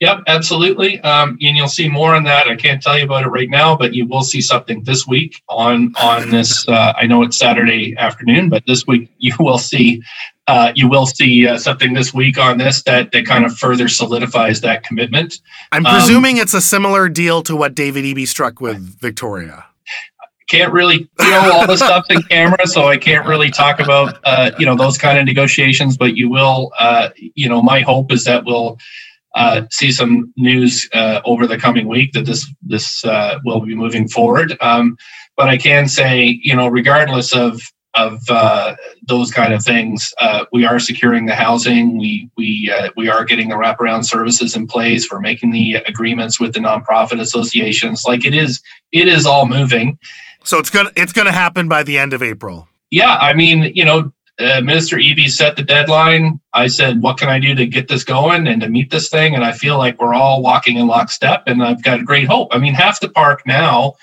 [0.00, 1.00] Yep, absolutely.
[1.00, 2.48] Um, and you'll see more on that.
[2.48, 5.42] I can't tell you about it right now, but you will see something this week
[5.48, 6.66] on on this.
[6.68, 10.02] Uh, I know it's Saturday afternoon, but this week you will see
[10.48, 13.88] uh, you will see uh, something this week on this that that kind of further
[13.88, 15.40] solidifies that commitment.
[15.70, 19.64] I'm Um, presuming it's a similar deal to what David Eby struck with Victoria.
[20.48, 24.18] Can't really you know all the stuff in camera, so I can't really talk about
[24.24, 25.96] uh, you know those kind of negotiations.
[25.96, 28.78] But you will, uh, you know, my hope is that we'll
[29.34, 33.74] uh, see some news uh, over the coming week that this this uh, will be
[33.74, 34.56] moving forward.
[34.60, 34.96] Um,
[35.36, 37.62] but I can say, you know, regardless of
[37.94, 38.74] of uh,
[39.06, 41.98] those kind of things, uh, we are securing the housing.
[41.98, 45.10] We we uh, we are getting the wraparound services in place.
[45.10, 48.04] We're making the agreements with the nonprofit associations.
[48.06, 49.98] Like it is, it is all moving.
[50.44, 52.68] So it's gonna it's gonna happen by the end of April.
[52.90, 56.40] Yeah, I mean, you know, uh, Minister Eby set the deadline.
[56.54, 59.34] I said, "What can I do to get this going and to meet this thing?"
[59.34, 62.48] And I feel like we're all walking in lockstep, and I've got great hope.
[62.52, 63.94] I mean, half the park now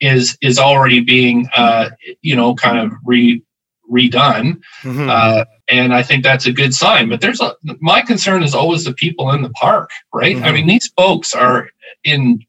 [0.00, 1.90] is is already being, uh,
[2.22, 3.42] you know, kind of re
[3.90, 5.08] redone, Mhm.
[5.10, 7.08] uh, and I think that's a good sign.
[7.08, 10.36] But there's a my concern is always the people in the park, right?
[10.36, 10.54] I Mhm.
[10.54, 11.70] mean, these folks are
[12.04, 12.40] in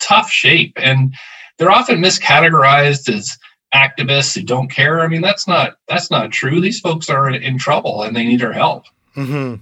[0.00, 1.14] tough shape, and
[1.58, 3.36] they're often miscategorized as
[3.74, 5.00] activists who don't care.
[5.00, 6.60] I mean, that's not that's not true.
[6.60, 8.84] These folks are in trouble and they need our help.
[9.14, 9.56] hmm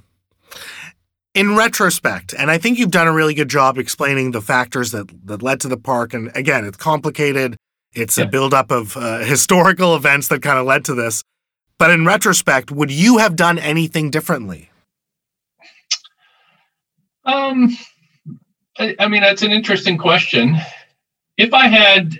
[1.34, 5.10] In retrospect, and I think you've done a really good job explaining the factors that,
[5.26, 6.14] that led to the park.
[6.14, 7.56] And again, it's complicated.
[7.94, 8.26] It's a Yeah.
[8.28, 11.22] buildup of uh, historical events that kind of led to this.
[11.78, 14.70] But in retrospect, would you have done anything differently?
[17.24, 17.76] Um,
[18.78, 20.56] I, I mean, that's an interesting question.
[21.36, 22.18] If I had,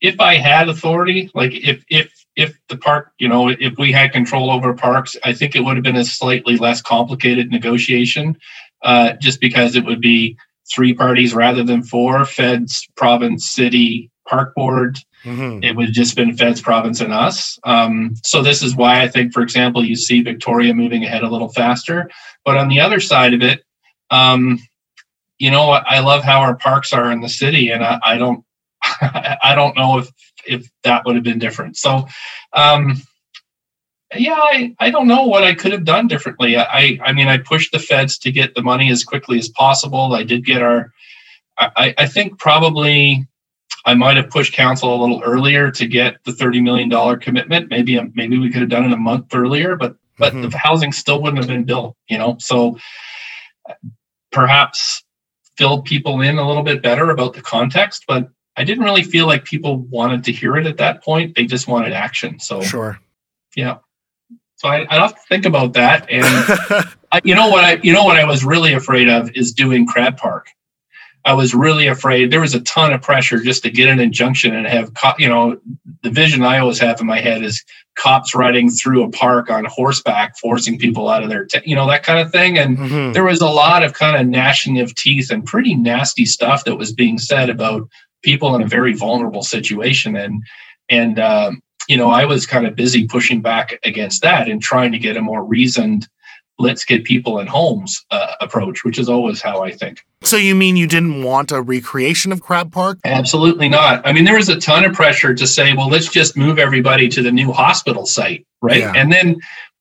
[0.00, 4.12] if I had authority, like if if if the park, you know, if we had
[4.12, 8.38] control over parks, I think it would have been a slightly less complicated negotiation,
[8.82, 10.38] uh, just because it would be
[10.72, 16.16] three parties rather than four: feds, province, city, park board, hmm it would have just
[16.16, 17.58] been feds province and us.
[17.64, 21.28] Um, so this is why i think for example you see victoria moving ahead a
[21.28, 22.10] little faster.
[22.44, 23.62] But on the other side of it
[24.10, 24.58] um,
[25.38, 28.44] you know i love how our parks are in the city and i, I don't
[29.02, 30.08] i don't know if
[30.46, 32.06] if that would have been different so
[32.54, 32.96] um,
[34.16, 37.38] yeah I, I don't know what i could have done differently i i mean i
[37.38, 40.92] pushed the feds to get the money as quickly as possible i did get our
[41.58, 43.26] i i think probably
[43.86, 47.70] I might have pushed council a little earlier to get the thirty million dollar commitment.
[47.70, 50.50] Maybe maybe we could have done it a month earlier, but but Mhm.
[50.50, 51.96] the housing still wouldn't have been built.
[52.08, 52.78] You know, so
[54.32, 55.02] perhaps
[55.56, 58.04] filled people in a little bit better about the context.
[58.06, 58.28] But
[58.60, 61.34] I didn't really feel like people wanted to hear it at that point.
[61.34, 62.38] They just wanted action.
[62.40, 62.98] So Sure.
[63.56, 63.78] yeah.
[64.56, 66.06] So I, I have to think about that.
[66.10, 66.24] And
[67.12, 69.86] I, you know what I you know what I was really afraid of is doing
[69.86, 70.48] Crab Park.
[71.24, 72.30] I was really afraid.
[72.30, 75.28] There was a ton of pressure just to get an injunction and have co- you
[75.28, 75.58] know
[76.02, 77.62] the vision I always have in my head is
[77.96, 81.86] cops riding through a park on horseback, forcing people out of their t- you know
[81.88, 82.58] that kind of thing.
[82.58, 83.12] And Mhm.
[83.14, 86.76] there was a lot of kind of gnashing of teeth and pretty nasty stuff that
[86.76, 87.88] was being said about
[88.22, 90.42] people in a very vulnerable situation and
[90.88, 94.92] and um, you know i was kind of busy pushing back against that and trying
[94.92, 96.08] to get a more reasoned
[96.58, 100.54] let's get people in homes uh, approach which is always how i think So you
[100.54, 102.98] mean you didn't want a recreation of Crab Park?
[103.04, 106.36] absolutely not i mean there was a ton of pressure to say well let's just
[106.36, 108.92] move everybody to the new hospital site right Yeah.
[108.94, 109.36] and then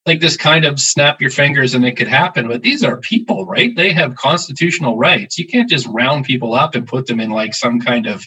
[0.05, 3.45] like this kind of snap your fingers and it could happen but these are people
[3.45, 3.75] right?
[3.75, 5.37] They have constitutional rights.
[5.37, 8.23] You can't just round people up and put them in like some kind of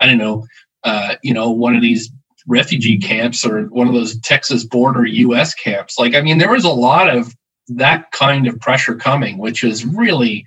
[0.00, 0.46] i don't know
[0.84, 2.10] uh, you know one of these
[2.48, 5.98] refugee camps or one of those texas border us camps.
[5.98, 7.32] Like i mean there was a lot of
[7.68, 10.44] that kind of pressure coming which is really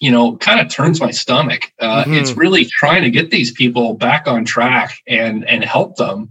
[0.00, 1.70] you know kind of turns my stomach.
[1.78, 2.18] Uh, Mhm.
[2.20, 6.30] it's really trying to get these people back on track and and help them.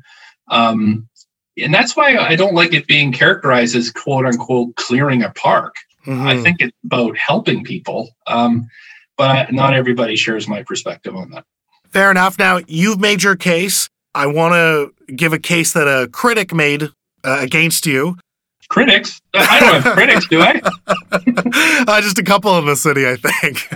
[0.50, 1.08] Um,
[1.58, 5.76] and that's why I don't like it being characterized as quote unquote clearing a park.
[6.08, 6.44] I Mhm.
[6.44, 8.68] think it's about helping people, um,
[9.18, 11.44] but not everybody shares my perspective on that.
[11.92, 12.40] Fair enough.
[12.40, 13.88] Now, you've made your case.
[14.16, 16.84] I want to give a case that a critic made
[17.24, 18.18] uh, against you.
[18.70, 19.22] Critics?
[19.36, 20.60] I don't have critics, do I?
[21.88, 23.68] uh, just a couple in the city, I think.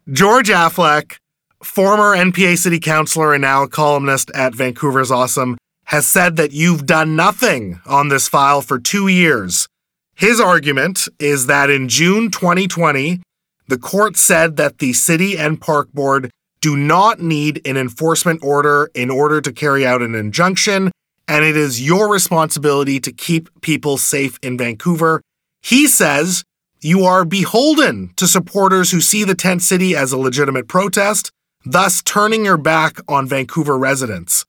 [0.12, 1.16] George Affleck,
[1.62, 7.16] former NPA city councilor and now columnist at Vancouver's Awesome, has said that you've done
[7.16, 9.68] nothing on this file for two years.
[10.14, 13.20] His argument is that in June 2020,
[13.68, 18.90] the court said that the city and park board do not need an enforcement order
[18.94, 20.92] in order to carry out an injunction,
[21.26, 25.20] and it is your responsibility to keep people safe in Vancouver.
[25.60, 26.44] He says
[26.80, 31.30] you are beholden to supporters who see the tent city as a legitimate protest,
[31.64, 34.44] thus turning your back on Vancouver residents.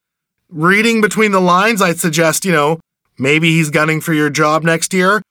[0.56, 2.80] Reading between the lines, I'd suggest, you know,
[3.18, 5.24] maybe he's gunning for your job next year.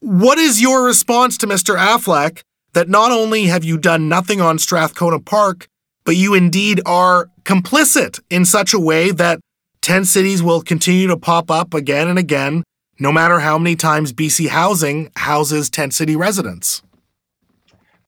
[0.00, 1.78] What is your response to Mr.
[1.78, 5.68] Affleck that not only have you done nothing on Strathcona Park,
[6.04, 9.38] but you indeed are complicit in such a way that
[9.80, 12.64] tent cities will continue to pop up again and again,
[12.98, 16.82] no matter how many times BC Housing houses tent city residents?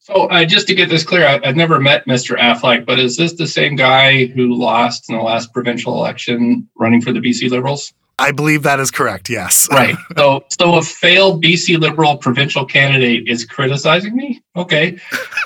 [0.06, 2.38] So uh, just to get this clear, I, have never met Mr.
[2.38, 7.00] Affleck, but is this the same guy who lost in the last provincial election running
[7.00, 7.92] for the BC Liberals?
[8.16, 9.28] I believe that is correct.
[9.28, 9.66] Yes.
[9.72, 9.96] right.
[10.16, 14.44] So, so a failed BC Liberal provincial candidate is criticizing me.
[14.54, 14.96] Okay.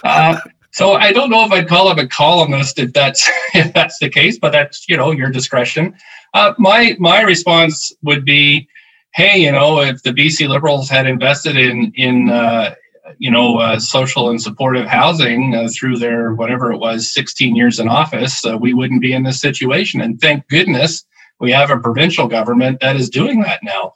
[0.05, 0.39] Uh,
[0.73, 4.11] so I don't know if I'd call him a columnist if that's if that's the
[4.11, 5.95] case, but that's you know your discretion.
[6.35, 8.69] Uh, my my response would be,
[9.15, 12.75] hey, you know, if the BC Liberals had invested in in uh,
[13.19, 17.79] you know uh, social and supportive housing uh, through their whatever it was 16 years
[17.79, 20.01] in office, uh, we wouldn't be in this situation.
[20.01, 21.05] And thank goodness
[21.39, 23.95] we have a provincial government that is doing that now.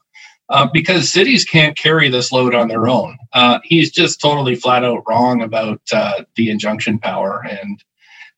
[0.51, 3.17] Uh, because cities can't carry this load on their own.
[3.33, 7.83] Uh, he's just totally flat out wrong about uh, the injunction power, and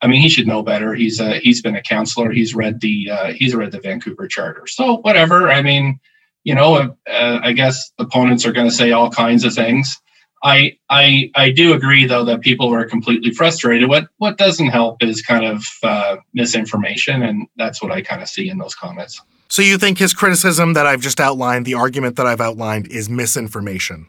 [0.02, 0.94] I mean he should know better.
[0.94, 2.30] He's he's been a counselor.
[2.30, 4.68] He's read the he's read the Vancouver Charter.
[4.68, 5.50] So whatever.
[5.50, 5.98] I mean,
[6.44, 10.00] you know, I guess opponents are going to say all kinds of things.
[10.46, 13.88] I I I do agree though that people are completely frustrated.
[13.88, 18.28] What what doesn't help is kind of uh, misinformation, and that's what I kind of
[18.28, 19.20] see in those comments.
[19.48, 23.10] So you think his criticism that I've just outlined, the argument that I've outlined, is
[23.10, 24.06] misinformation?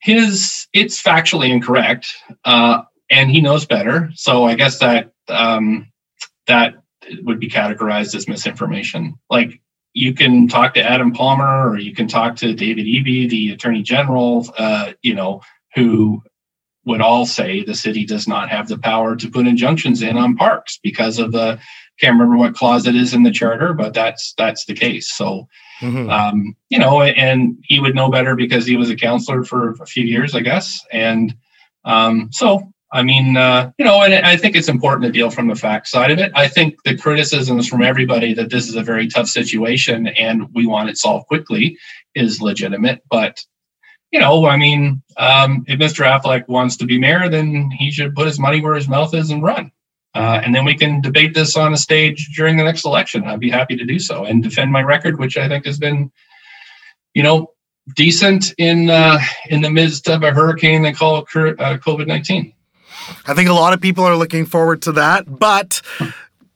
[0.00, 2.14] His it's factually incorrect,
[2.46, 4.10] uh, and he knows better.
[4.14, 5.92] So I guess that um,
[6.46, 6.76] that
[7.24, 9.18] would be categorized as misinformation.
[9.28, 9.60] Like
[9.94, 13.82] you can talk to Adam Palmer or you can talk to David Eby, the Attorney
[13.82, 15.42] General, uh, you know,
[15.74, 16.22] who
[16.84, 20.36] would all say the city does not have the power to put injunctions in on
[20.36, 21.60] parks because of the
[22.00, 25.12] can't remember what clause it is in the charter, but that's that's the case.
[25.12, 25.48] So,
[25.80, 26.10] mm-hmm.
[26.10, 29.86] um, you know, and he would know better because he was a counselor for a
[29.86, 30.84] few years, I guess.
[30.90, 31.36] And
[31.84, 35.48] um, so, I mean, uh, you know, and I think it's important to deal from
[35.48, 36.30] the fact side of it.
[36.34, 40.66] I think the criticisms from everybody that this is a very tough situation and we
[40.66, 41.78] want it solved quickly
[42.14, 43.02] is legitimate.
[43.10, 43.42] But
[44.10, 46.04] you know, I mean, um, if Mr.
[46.04, 49.30] Affleck wants to be mayor, then he should put his money where his mouth is
[49.30, 49.72] and run.
[50.14, 53.24] Uh, and then we can debate this on a stage during the next election.
[53.24, 56.12] I'd be happy to do so and defend my record, which I think has been,
[57.14, 57.52] you know,
[57.96, 59.18] decent in uh,
[59.48, 62.52] in the midst of a hurricane they call uh, COVID nineteen.
[63.26, 65.80] I think a lot of people are looking forward to that, but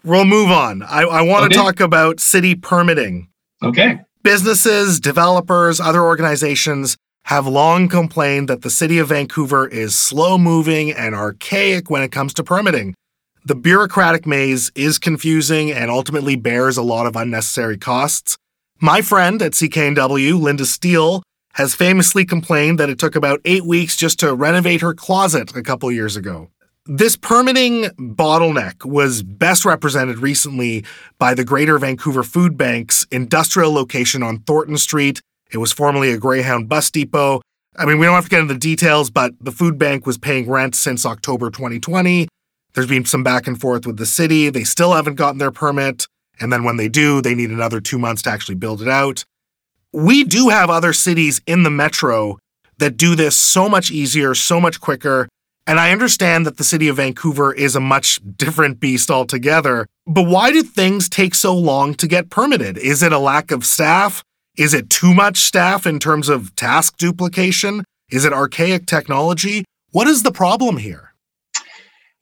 [0.04, 0.82] we'll move on.
[0.82, 1.66] I, I want to okay.
[1.66, 3.28] talk about city permitting.
[3.62, 4.00] Okay.
[4.22, 10.92] Businesses, developers, other organizations have long complained that the city of Vancouver is slow moving
[10.92, 12.94] and archaic when it comes to permitting.
[13.44, 18.36] The bureaucratic maze is confusing and ultimately bears a lot of unnecessary costs.
[18.80, 21.22] My friend at CKNW, Linda Steele,
[21.56, 25.62] has famously complained that it took about eight weeks just to renovate her closet a
[25.62, 26.50] couple years ago.
[26.84, 30.84] This permitting bottleneck was best represented recently
[31.18, 35.22] by the Greater Vancouver Food Bank's industrial location on Thornton Street.
[35.50, 37.40] It was formerly a Greyhound bus depot.
[37.74, 40.18] I mean, we don't have to get into the details, but the food bank was
[40.18, 42.28] paying rent since October 2020.
[42.74, 44.50] There's been some back and forth with the city.
[44.50, 46.06] They still haven't gotten their permit.
[46.38, 49.24] And then when they do, they need another two months to actually build it out.
[49.96, 52.36] We do have other cities in the metro
[52.76, 55.26] that do this so much easier, so much quicker.
[55.66, 59.86] And I understand that the city of Vancouver is a much different beast altogether.
[60.06, 62.76] But why do things take so long to get permitted?
[62.76, 64.22] Is it a lack of staff?
[64.58, 67.82] Is it too much staff in terms of task duplication?
[68.10, 69.64] Is it archaic technology?
[69.92, 71.14] What is the problem here?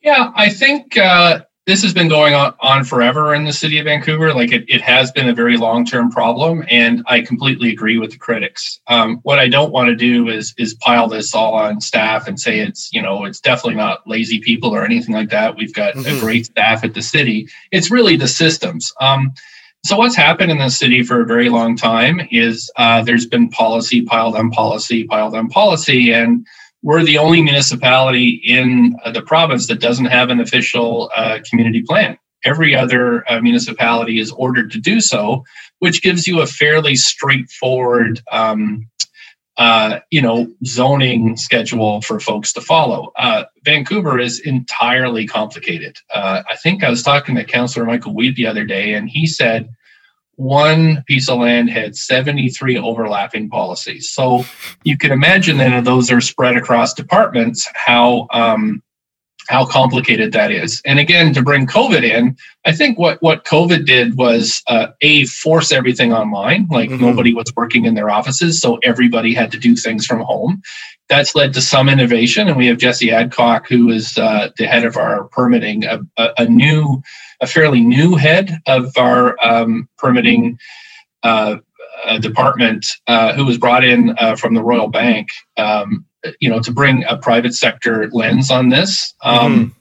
[0.01, 3.85] Yeah, I think uh, this has been going on, on forever in the city of
[3.85, 4.33] Vancouver.
[4.33, 8.11] Like it, it has been a very long term problem, and I completely agree with
[8.11, 8.79] the critics.
[8.87, 12.39] Um, what I don't want to do is is pile this all on staff and
[12.39, 15.55] say it's you know it's definitely not lazy people or anything like that.
[15.55, 16.17] We've got mm-hmm.
[16.17, 17.49] a great staff at the city.
[17.71, 18.93] It's really the systems.
[19.01, 19.33] Um,
[19.83, 23.49] so what's happened in the city for a very long time is uh, there's been
[23.49, 26.45] policy piled on policy piled on policy and
[26.85, 31.81] we're the only municipality in uh, the province that doesn't have an official uh, community
[31.81, 32.15] plan.
[32.45, 35.43] Every other uh, municipality is ordered to do so,
[35.79, 38.87] which gives you a fairly straightforward, um,
[39.57, 43.11] uh, you know, zoning schedule for folks to follow.
[43.17, 45.97] Uh, Vancouver is entirely complicated.
[46.13, 49.25] Uh, I think I was talking to Councillor Michael Wiebe the other day, and he
[49.25, 49.69] said
[50.37, 54.09] one piece of land had 73 overlapping policies.
[54.09, 54.45] So
[54.83, 58.81] you can imagine that those are spread across departments, how um,
[59.47, 60.81] how complicated that is.
[60.85, 65.25] And again, to bring COVID in, I think what what COVID did was uh, a
[65.25, 66.67] force everything online.
[66.69, 67.01] Like mm-hmm.
[67.01, 70.61] nobody was working in their offices, so everybody had to do things from home.
[71.07, 74.85] That's led to some innovation, and we have Jesse Adcock, who is uh, the head
[74.85, 77.03] of our permitting, a, a, a new
[77.41, 80.57] a fairly new head of our um, permitting
[81.23, 81.57] uh,
[82.05, 85.27] uh, department uh, who was brought in uh, from the Royal Bank
[85.57, 86.05] um,
[86.39, 89.13] you know, to bring a private sector lens on this.
[89.23, 89.71] Um, Mhm.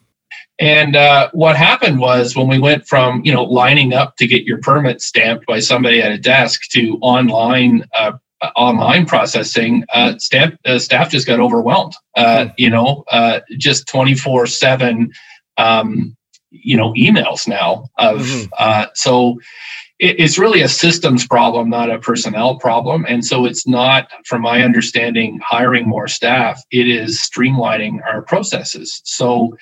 [0.61, 4.44] And uh, what happened was when we went from you know lining up to get
[4.44, 8.12] your permit stamped by somebody at a desk to online uh,
[8.55, 11.94] online processing, uh, stamp, uh, staff just got overwhelmed.
[12.16, 15.11] Uh, you know, uh, just twenty four seven,
[15.57, 16.16] um,
[16.62, 18.48] you know, emails now of Mhm.
[18.59, 19.38] uh, so.
[20.00, 24.42] It, it's really a systems problem, not a personnel problem, and so it's not, from
[24.42, 26.61] my understanding, hiring more staff.
[26.72, 29.00] It is streamlining our processes.
[29.05, 29.57] So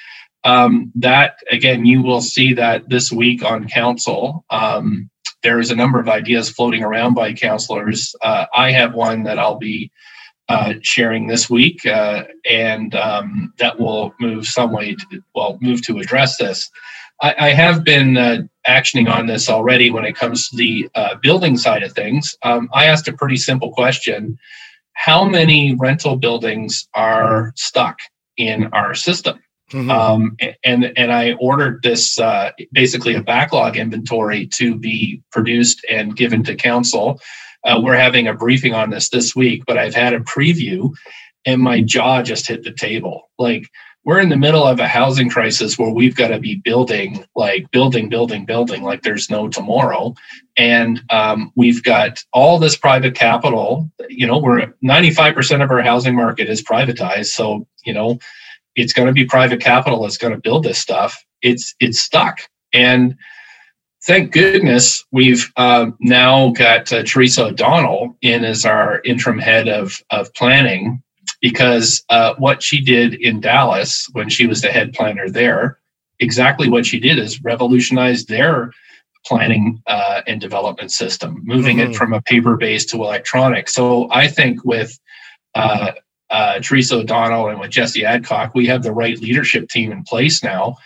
[0.45, 4.45] um, that again, you will see that this week on council.
[4.49, 5.11] Um,
[5.43, 8.15] there is a number of ideas floating around by councillors.
[8.23, 9.91] Uh, I have one that I'll be
[10.53, 15.83] uh, sharing this week, uh, and um, that will move some way to well move
[15.87, 16.71] to address this.
[17.21, 21.15] I, I have been uh, actioning on this already when it comes to the uh,
[21.23, 22.37] building side of things.
[22.43, 24.39] Um, I asked a pretty simple question:
[24.93, 27.99] How many rental buildings are stuck
[28.37, 29.39] in our system?
[29.73, 29.91] Mhm.
[29.91, 36.15] um, and and I ordered this uh, basically a backlog inventory to be produced and
[36.15, 37.21] given to council.
[37.65, 40.91] Uh, we're having a briefing on this this week, but I've had a preview,
[41.45, 43.31] and my jaw just hit the table.
[43.39, 43.69] Like
[44.05, 47.71] we're in the middle of a housing crisis where we've got to be building, like
[47.71, 50.15] building, building, building, like there's no tomorrow,
[50.57, 53.91] and um, we've got all this private capital.
[54.09, 58.19] You know, we're 95% of our housing market is privatized, so you know
[58.75, 61.25] it's going to be private capital that's going to build this stuff.
[61.43, 62.41] It's it's stuck,
[62.73, 63.17] and
[64.05, 70.03] thank goodness we've um, now got uh, Theresa O'Donnell in as our interim head of
[70.11, 71.03] of planning,
[71.41, 75.79] because uh, what she did in Dallas when she was the head planner there,
[76.21, 78.73] exactly what she did is revolutionized their
[79.25, 81.91] planning uh, and development system, moving Mhm.
[81.91, 83.69] it from a paper based to electronic.
[83.69, 84.99] So I think with
[85.55, 85.93] uh,
[86.31, 90.43] uh, Theresa O'Donnell and with Jesse Adcock, we have the right leadership team in place
[90.43, 90.77] now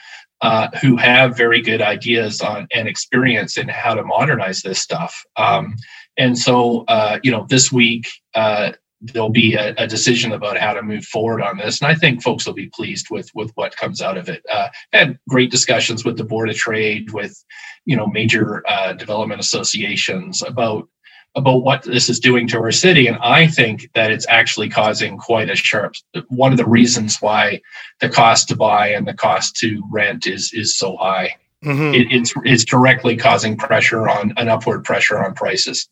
[0.42, 5.24] uh, who have very good ideas on and experience in how to modernize this stuff.
[5.36, 5.76] Um,
[6.18, 10.72] and so, uh, you know, this week uh, there'll be a, a decision about how
[10.72, 13.76] to move forward on this, and I think folks will be pleased with with what
[13.76, 14.42] comes out of it.
[14.50, 17.42] Uh, had great discussions with the Board of Trade, with
[17.84, 20.88] you know major uh, development associations about
[21.36, 23.06] about what this is doing to our city.
[23.06, 25.94] And I think that it's actually causing quite a sharp
[26.28, 27.60] one of the reasons why
[28.00, 31.36] the cost to buy and the cost to rent is is so high.
[31.64, 31.94] Mhm.
[31.94, 35.88] It, it's it's directly causing pressure on an upward pressure on prices.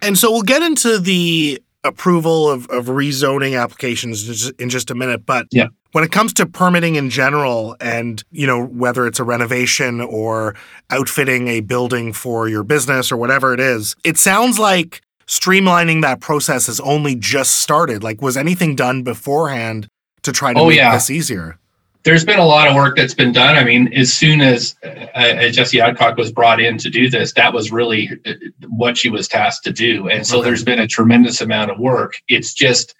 [0.00, 5.26] And so we'll get into the approval of, of rezoning applications in just a minute.
[5.26, 5.68] But Yeah.
[5.94, 10.56] When it comes to permitting in general and, you know, whether it's a renovation or
[10.90, 16.18] outfitting a building for your business or whatever it is, it sounds like streamlining that
[16.20, 18.02] process has only just started.
[18.02, 19.86] Like, was anything done beforehand
[20.22, 20.92] to try to Oh, make yeah.
[20.94, 21.58] this easier?
[22.02, 23.56] There's been a lot of work that's been done.
[23.56, 27.32] I mean, as soon as uh, uh, Jesse Adcock was brought in to do this,
[27.34, 28.32] that was really uh,
[28.68, 30.08] what she was tasked to do.
[30.08, 30.48] And so Okay.
[30.48, 32.20] there's been a tremendous amount of work.
[32.26, 32.96] It's just,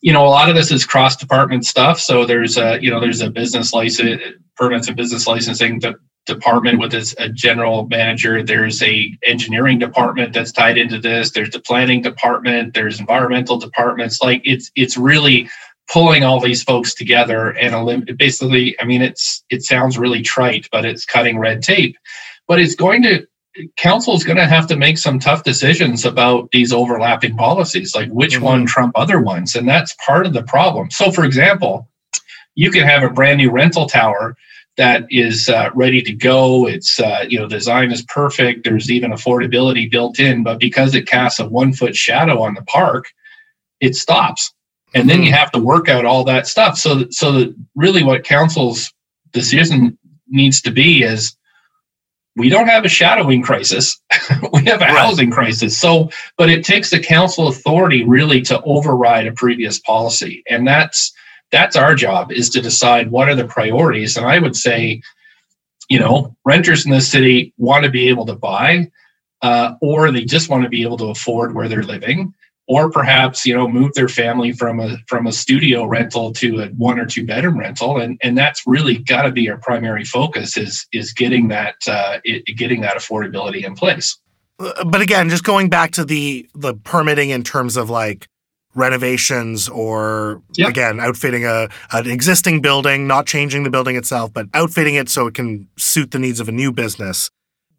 [0.00, 2.00] you know, a lot of this is cross department stuff.
[2.00, 4.22] So there's a, you know, there's a business license,
[4.56, 5.94] permits and business licensing de-
[6.26, 8.42] department with its a general manager.
[8.42, 11.32] There's a engineering department that's tied into this.
[11.32, 12.74] There's the planning department.
[12.74, 14.22] There's environmental departments.
[14.22, 15.48] Like it's it's really
[15.90, 20.68] pulling all these folks together and elim- basically i mean it's it sounds really trite
[20.70, 21.96] but it's cutting red tape
[22.46, 23.26] but it's going to
[23.76, 28.08] council is going to have to make some tough decisions about these overlapping policies like
[28.10, 28.42] which Mhm.
[28.42, 30.90] one trump other ones and that's part of the problem.
[30.90, 31.88] So for example
[32.56, 34.36] you can have a brand new rental tower
[34.76, 36.66] that is uh, ready to go.
[36.68, 38.64] It's uh, you know design is perfect.
[38.64, 42.62] There's even affordability built in but because it casts a one foot shadow on the
[42.62, 43.06] park
[43.80, 44.52] it stops.
[44.94, 46.78] And then you have to work out all that stuff.
[46.78, 48.92] So so that really what council's
[49.32, 49.98] decision
[50.28, 51.36] needs to be is
[52.36, 54.00] we don't have a shadowing crisis.
[54.52, 54.96] We have a Right.
[54.96, 55.78] housing crisis.
[55.78, 60.42] So but it takes the council authority really to override a previous policy.
[60.48, 61.12] And that's
[61.50, 64.16] that's our job is to decide what are the priorities.
[64.16, 65.02] And i would say
[65.88, 68.90] you know renters in this city want to be able to buy
[69.42, 72.34] uh, or they just want to be able to afford where they're living
[72.70, 76.66] or perhaps you know move their family from a from a studio rental to a
[76.68, 80.56] one or two bedroom rental and and that's really got to be our primary focus
[80.56, 84.16] is is getting that uh, it, getting that affordability in place
[84.60, 88.28] Uh, But again, just going back to the the permitting in terms of like
[88.74, 90.68] renovations or Yeah.
[90.68, 95.26] again outfitting a an existing building, not changing the building itself, but outfitting it so
[95.26, 97.30] it can suit the needs of a new business.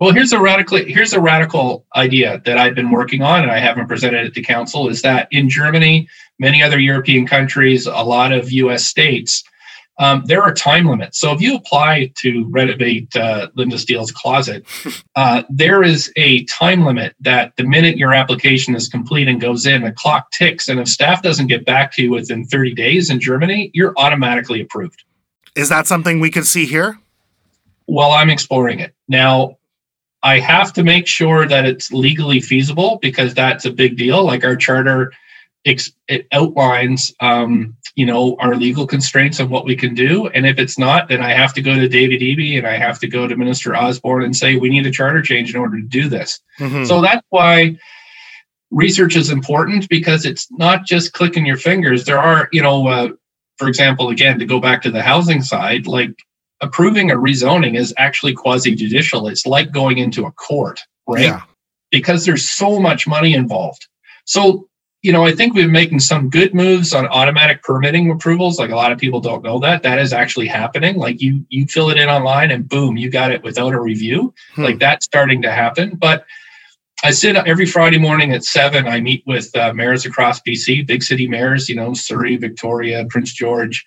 [0.02, 3.60] Well, here's a radical here's a radical idea that I've been working on and I
[3.60, 8.32] haven't presented it to council is that in Germany, many other European countries, a lot
[8.32, 9.44] of US states,
[10.00, 11.20] um, there are time limits.
[11.20, 14.66] So if you apply to renovate uh, Linda Steele's closet,
[15.16, 19.68] uh, there is a time limit that the minute your application is complete and goes
[19.68, 20.68] in, the clock ticks.
[20.68, 24.62] And if staff doesn't get back to you within 30 days in Germany, you're automatically
[24.62, 25.04] approved.
[25.56, 26.98] Is that something we could see here?
[27.86, 28.96] Well, I'm exploring it.
[29.08, 29.58] Now,
[30.24, 34.24] I have to make sure that it's legally feasible because that's a big deal.
[34.24, 35.12] Like our charter
[35.66, 40.46] ex- it outlines um, you know our legal constraints of what we can do and
[40.46, 43.08] if it's not then i have to go to david eby and i have to
[43.08, 46.08] go to minister osborne and say we need a charter change in order to do
[46.08, 46.84] this mm-hmm.
[46.86, 47.76] so that's why
[48.70, 53.10] research is important because it's not just clicking your fingers there are you know uh,
[53.58, 56.16] for example again to go back to the housing side like
[56.62, 61.42] approving a rezoning is actually quasi judicial it's like going into a court right yeah.
[61.90, 63.88] because there's so much money involved
[64.26, 64.68] so
[65.02, 68.60] you know, I think we've been making some good moves on automatic permitting approvals.
[68.60, 70.96] Like a lot of people don't know that that is actually happening.
[70.96, 74.34] Like you you fill it in online and boom, you got it without a review.
[74.54, 74.64] Hmm.
[74.64, 75.96] Like that's starting to happen.
[75.96, 76.26] But
[77.04, 78.88] I sit every Friday morning at seven.
[78.88, 81.68] I meet with uh, mayors across BC, big city mayors.
[81.68, 83.84] You know, Surrey, Victoria, Prince George.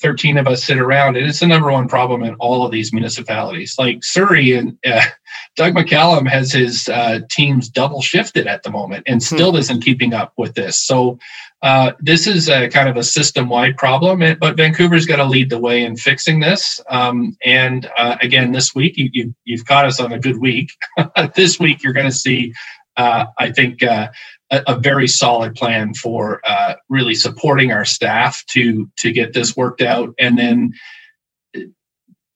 [0.00, 2.92] 13 of us sit around and it's the number one problem in all of these
[2.92, 5.02] municipalities like surrey and uh,
[5.56, 9.36] doug mccallum has his uh, teams double shifted at the moment and hmm.
[9.36, 9.58] still hmm.
[9.58, 11.18] isn't keeping up with this so
[11.62, 15.58] uh, this is a kind of a system-wide problem but vancouver's got to lead the
[15.58, 20.00] way in fixing this um, and uh, again this week you, you, you've caught us
[20.00, 20.70] on a good week
[21.34, 22.52] this week you're going to see
[22.98, 24.08] uh, I think uh,
[24.50, 29.56] a, a, very solid plan for uh, really supporting our staff to to get this
[29.56, 30.72] worked out, and then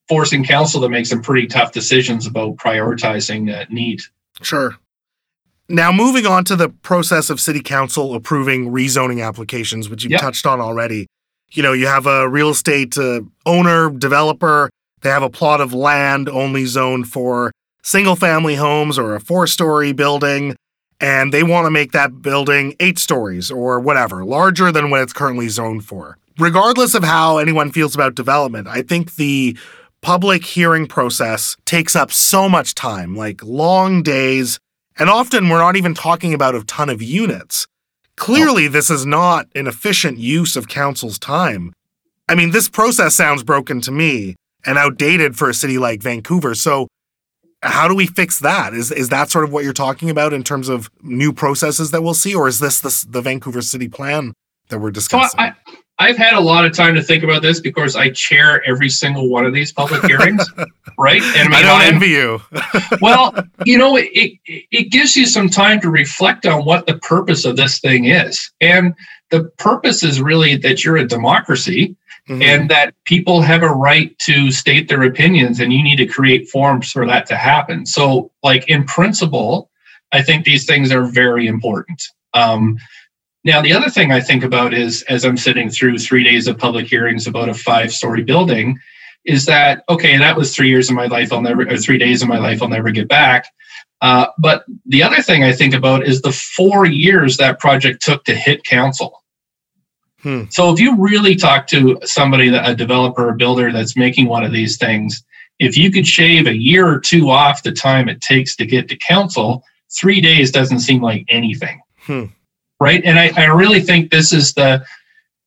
[0.08, 4.00] forcing council to make some pretty tough decisions about prioritizing uh, need.
[4.42, 4.76] Sure.
[5.68, 10.20] Now, moving on to the process of city council approving rezoning applications, which you yep.
[10.20, 11.06] touched on already.
[11.52, 14.70] You know, you have a real estate uh, owner, developer,
[15.02, 17.52] they have a plot of land only zoned for
[17.82, 20.56] single family homes or a four story building,
[21.02, 25.12] and they want to make that building eight stories or whatever, larger than what it's
[25.12, 26.16] currently zoned for.
[26.38, 29.58] Regardless of how anyone feels about development, I think the
[30.00, 34.60] public hearing process takes up so much time, like long days,
[34.98, 37.66] and often we're not even talking about a ton of units.
[38.16, 41.72] Clearly, this is not an efficient use of council's time.
[42.28, 46.54] I mean, this process sounds broken to me and outdated for a city like Vancouver.
[46.54, 46.86] So,
[47.62, 48.74] how do we fix that?
[48.74, 52.02] Is is that sort of what you're talking about in terms of new processes that
[52.02, 54.34] we'll see, or is this the, the Vancouver City Plan
[54.68, 55.38] that we're discussing?
[55.38, 55.54] So I,
[55.98, 59.28] I've had a lot of time to think about this because I chair every single
[59.28, 60.44] one of these public hearings,
[60.98, 61.22] right?
[61.22, 62.40] And I, mean, I don't I'm, envy you.
[63.00, 63.34] well,
[63.64, 67.44] you know, it, it it gives you some time to reflect on what the purpose
[67.44, 68.94] of this thing is, and
[69.30, 71.96] the purpose is really that you're a democracy
[72.28, 72.42] mm-hmm.
[72.42, 76.48] and that people have a right to state their opinions and you need to create
[76.48, 79.70] forms for that to happen so like in principle
[80.12, 82.02] i think these things are very important
[82.34, 82.78] um,
[83.44, 86.58] now the other thing i think about is as i'm sitting through three days of
[86.58, 88.78] public hearings about a five story building
[89.24, 92.22] is that okay that was three years of my life i'll never or three days
[92.22, 93.46] of my life i'll never get back
[94.02, 98.24] uh, but the other thing I think about is the four years that project took
[98.24, 99.21] to hit council.
[100.22, 100.44] Hmm.
[100.50, 104.44] So if you really talk to somebody, that a developer or builder that's making one
[104.44, 105.24] of these things,
[105.58, 108.88] if you could shave a year or two off the time it takes to get
[108.88, 111.80] to council, three days doesn't seem like anything.
[111.98, 112.26] Hmm.
[112.80, 113.02] Right.
[113.04, 114.84] And I, I really think this is the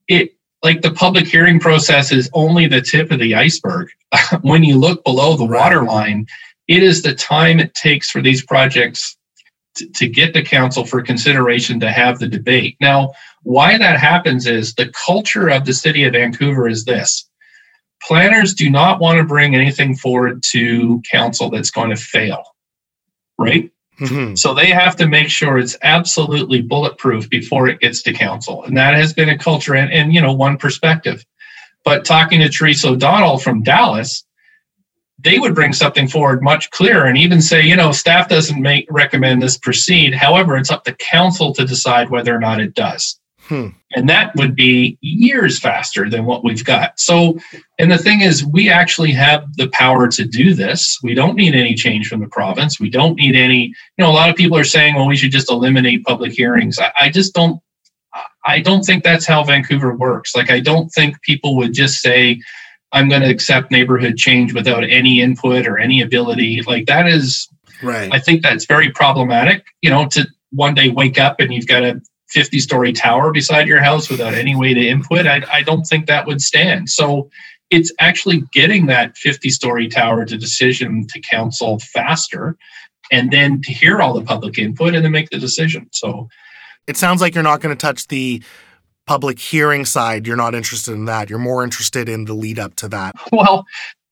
[0.07, 3.89] it like the public hearing process is only the tip of the iceberg.
[4.41, 6.27] when you look below the water line,
[6.67, 9.17] it is the time it takes for these projects
[9.75, 12.77] to, to get the council for consideration to have the debate.
[12.79, 13.13] Now,
[13.45, 17.29] why that happens is the culture of the city of Vancouver is this
[18.01, 22.43] planners do not want to bring anything forward to council that's going to fail,
[23.37, 23.71] right?
[23.99, 24.35] Mm-hmm.
[24.35, 28.63] So they have to make sure it's absolutely bulletproof before it gets to council.
[28.63, 31.23] And that has been a culture and, and you know, one perspective.
[31.83, 34.25] But talking to Theresa O'Donnell from Dallas,
[35.19, 38.87] they would bring something forward much clearer and even say, you know, staff doesn't make
[38.89, 40.15] recommend this proceed.
[40.15, 43.19] However, it's up to council to decide whether or not it does.
[43.47, 43.67] Hmm.
[43.95, 46.99] And that would be years faster than what we've got.
[46.99, 47.39] So,
[47.77, 50.99] and the thing is, we actually have the power to do this.
[51.03, 52.79] We don't need any change from the province.
[52.79, 55.31] We don't need any, you know, a lot of people are saying, well, we should
[55.31, 56.79] just eliminate public hearings.
[56.79, 57.61] I, I just don't,
[58.45, 60.35] I don't think that's how Vancouver works.
[60.35, 62.41] Like, I don't think people would just say,
[62.91, 66.61] I'm going to accept neighborhood change without any input or any ability.
[66.63, 67.47] Like that is,
[67.83, 68.11] right.
[68.11, 69.65] I think that's very problematic.
[69.81, 73.67] You know, to one day wake up and you've got to 50 story tower beside
[73.67, 76.89] your house without any way to input, I, I don't think that would stand.
[76.89, 77.29] So
[77.69, 82.57] it's actually getting that 50 story tower to decision to council faster
[83.11, 85.87] and then to hear all the public input and then make the decision.
[85.93, 86.27] So
[86.87, 88.41] It sounds like you're not going to touch the
[89.07, 90.25] public hearing side.
[90.25, 91.29] You're not interested in that.
[91.29, 93.15] You're more interested in the lead up to that.
[93.31, 93.65] Well,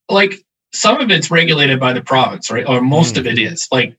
[0.08, 0.34] like
[0.72, 2.66] some of it's regulated by the province, right?
[2.66, 3.18] Or most Mm.
[3.18, 3.66] of it is.
[3.72, 3.96] Like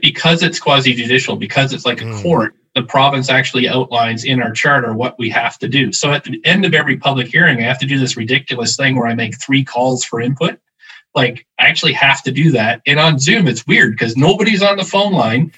[0.00, 2.22] because it's quasi judicial, because it's like a Mm.
[2.22, 5.92] court, the province actually outlines in our charter what we have to do.
[5.92, 8.96] So at the end of every public hearing, I have to do this ridiculous thing
[8.96, 10.58] where I make three calls for input.
[11.14, 12.80] Like I actually have to do that.
[12.86, 15.52] And on Zoom, it's weird because nobody's on the phone line,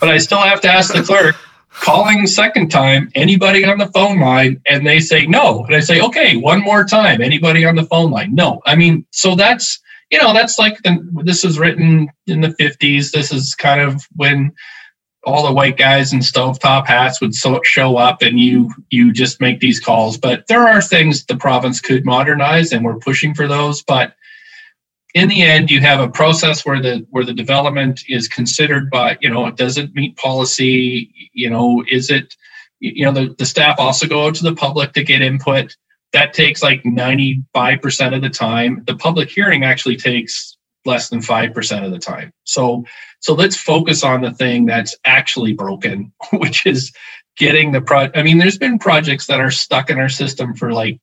[0.00, 1.36] but I still have to ask the clerk
[1.80, 6.00] calling second time anybody on the phone line and they say no and i say
[6.00, 9.78] okay one more time anybody on the phone line no i mean so that's
[10.10, 14.02] you know that's like the, this was written in the 50s this is kind of
[14.16, 14.52] when
[15.26, 19.40] all the white guys in stovetop hats would so, show up and you you just
[19.40, 20.16] make these calls.
[20.16, 23.82] But there are things the province could modernize and we're pushing for those.
[23.82, 24.14] But
[25.14, 29.18] in the end you have a process where the where the development is considered by
[29.20, 32.36] you know it does it meet policy you know is it
[32.78, 35.76] you know the, the staff also go out to the public to get input.
[36.12, 38.84] That takes like 95% of the time.
[38.86, 40.55] The public hearing actually takes
[40.86, 42.84] less than 5% of the time so
[43.20, 46.92] so let's focus on the thing that's actually broken which is
[47.36, 50.72] getting the pro i mean there's been projects that are stuck in our system for
[50.72, 50.98] like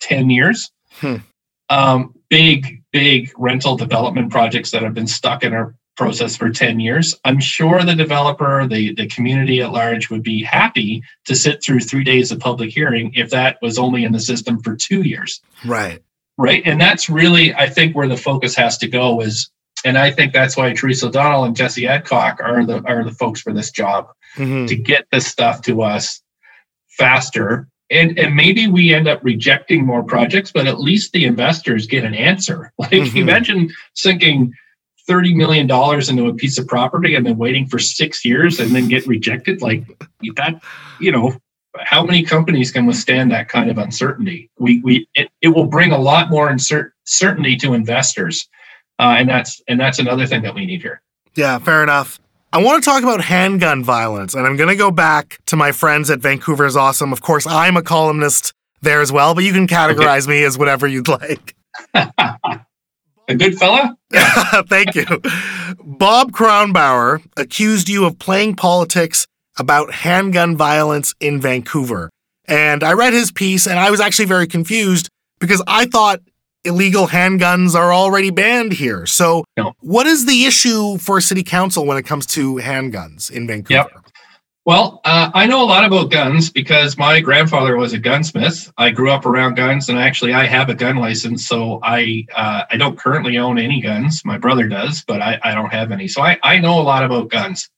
[0.00, 0.70] 10 years
[1.00, 1.16] Hmm.
[1.70, 6.80] um, big big rental development projects that have been stuck in our process for 10
[6.80, 11.62] years i'm sure the developer the, the community at large would be happy to sit
[11.62, 15.02] through three days of public hearing if that was only in the system for two
[15.02, 16.02] years Right.
[16.36, 19.50] Right and that's really i think where the focus has to go is
[19.84, 23.40] and i think that's why theresa o'donnell and jesse adcock are the are the folks
[23.40, 24.66] for this job Mhm.
[24.66, 26.20] to get this stuff to us
[26.88, 31.86] faster and and maybe we end up rejecting more projects but at least the investors
[31.86, 33.14] get an answer like Mhm.
[33.16, 34.52] imagine sinking
[35.06, 38.74] 30 million dollars into a piece of property and then waiting for 6 years and
[38.74, 39.84] then get rejected like
[40.36, 40.60] that
[40.98, 41.36] you know
[41.80, 45.92] how many companies can withstand that kind of uncertainty we we it, it will bring
[45.92, 48.48] a lot more uncer- certainty to investors
[48.98, 51.02] uh, and that's and that's another thing that we need here
[51.34, 52.20] Yeah, fair enough.
[52.52, 55.72] I want to talk about handgun violence, and I'm going to go back to my
[55.72, 57.12] friends at Vancouver's Awesome.
[57.12, 60.86] Of course, I'm a columnist there as well, but you can categorize me as whatever
[60.86, 61.56] you'd like.
[61.94, 63.96] a good fella
[64.68, 65.04] Thank you.
[65.82, 69.26] Bob Kronbauer accused you of playing politics
[69.58, 72.10] about handgun violence in Vancouver.
[72.46, 75.08] And I read his piece and I was actually very confused
[75.40, 76.20] because I thought
[76.64, 79.06] illegal handguns are already banned here.
[79.06, 79.74] So, No.
[79.80, 83.90] what is the issue for city council when it comes to handguns in Vancouver?
[84.66, 88.72] Well, uh, I know a lot about guns because my grandfather was a gunsmith.
[88.78, 91.46] I grew up around guns, and actually, I have a gun license.
[91.46, 94.22] So I uh, I don't currently own any guns.
[94.24, 96.08] My brother does, but I, I don't have any.
[96.08, 97.68] So I, I know a lot about guns.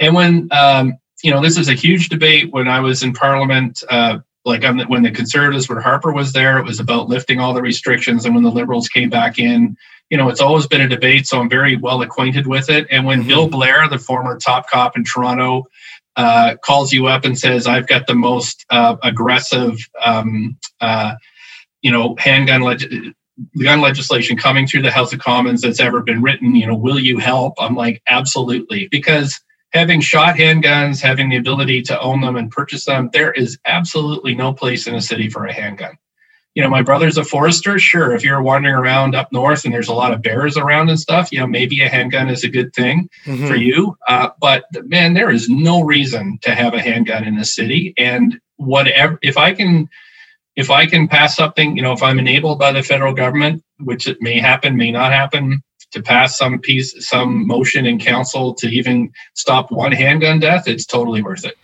[0.00, 3.82] And when um, you know, this is a huge debate when I was in Parliament.
[3.88, 7.40] Uh, like on the, when the Conservatives, when Harper was there, it was about lifting
[7.40, 9.74] all the restrictions, and when the Liberals came back in,
[10.10, 11.26] you know, it's always been a debate.
[11.26, 12.86] So I'm very well acquainted with it.
[12.90, 13.28] And when Mhm.
[13.28, 15.64] Bill Blair, the former top cop in Toronto,
[16.16, 21.14] uh, calls you up and says, "I've got the most uh, aggressive, um, uh,
[21.82, 23.14] you know, handgun leg-
[23.62, 26.54] gun legislation coming through the House of Commons that's ever been written.
[26.54, 29.40] You know, will you help?" I'm like, "Absolutely," because
[29.74, 34.34] having shot handguns, having the ability to own them and purchase them, there is absolutely
[34.34, 35.98] no place in a city for a handgun.
[36.54, 37.80] You know, my brother's a forester.
[37.80, 41.00] Sure, if you're wandering around up north and there's a lot of bears around and
[41.00, 43.48] stuff, you know, maybe a handgun is a good thing Mhm.
[43.48, 43.96] for you.
[44.06, 47.92] Uh, but man, there is no reason to have a handgun in the city.
[47.98, 49.88] And whatever, if I can,
[50.54, 54.06] if I can pass something, you know, if I'm enabled by the federal government, which
[54.06, 55.60] it may happen, may not happen,
[55.94, 60.84] to pass some piece, some motion in council to even stop one handgun death, it's
[60.84, 61.56] totally worth it.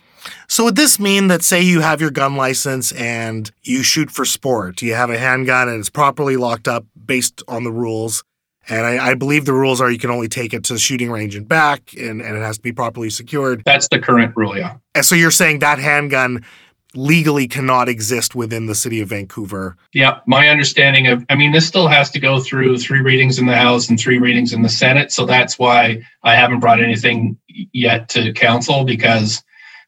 [0.47, 4.25] So would this mean that say you have your gun license and you shoot for
[4.25, 8.23] sport, you have a handgun and it's properly locked up based on the rules,
[8.69, 11.11] and I, I believe the rules are you can only take it to the shooting
[11.11, 13.63] range and back, and, and it has to be properly secured.
[13.65, 14.77] That's the current rule, yeah.
[14.93, 16.43] And so you're saying that handgun
[16.95, 19.77] legally cannot exist within the city of Vancouver.
[19.93, 23.45] Yeah, my understanding of, I mean, this still has to go through three readings in
[23.45, 25.11] the House and three readings in the Senate.
[25.11, 29.41] So that's why I haven't brought anything yet to council because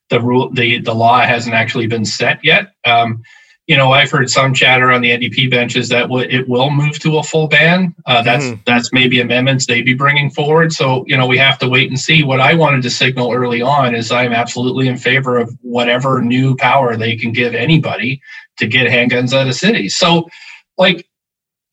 [0.10, 2.74] the rule, the the law hasn't actually been set yet.
[2.86, 3.24] Um,
[3.68, 7.00] you know, I've heard some chatter on the NDP benches that w- it will move
[7.00, 7.96] to a full ban.
[8.06, 8.60] Uh, that's Mhm.
[8.66, 10.74] that's maybe amendments they'd be bringing forward.
[10.74, 12.24] So you know, we have to wait and see.
[12.24, 16.56] What I wanted to signal early on is I'm absolutely in favor of whatever new
[16.58, 18.22] power they can give anybody
[18.58, 19.96] to get handguns out of cities.
[19.96, 20.30] So,
[20.78, 21.08] like,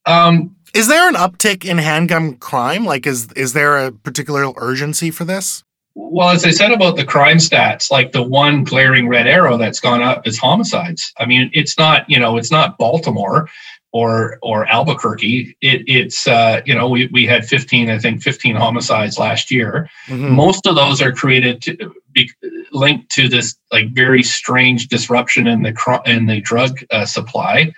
[0.05, 2.85] um, Is there an uptick in handgun crime?
[2.85, 5.63] Like, is is there a particular urgency for this?
[5.93, 9.79] Well, as I said about the crime stats, like the one glaring red arrow that's
[9.79, 11.13] gone up is homicides.
[11.17, 13.49] I mean, it's not, you know, it's not Baltimore
[13.91, 15.55] or or Albuquerque.
[15.61, 19.89] It, it's uh, you know, we, we had 15, I think 15 homicides last year.
[20.07, 20.31] Mhm.
[20.31, 22.31] Most of those are created to be
[22.71, 27.73] linked to this like very strange disruption in the cr- in the drug uh, supply.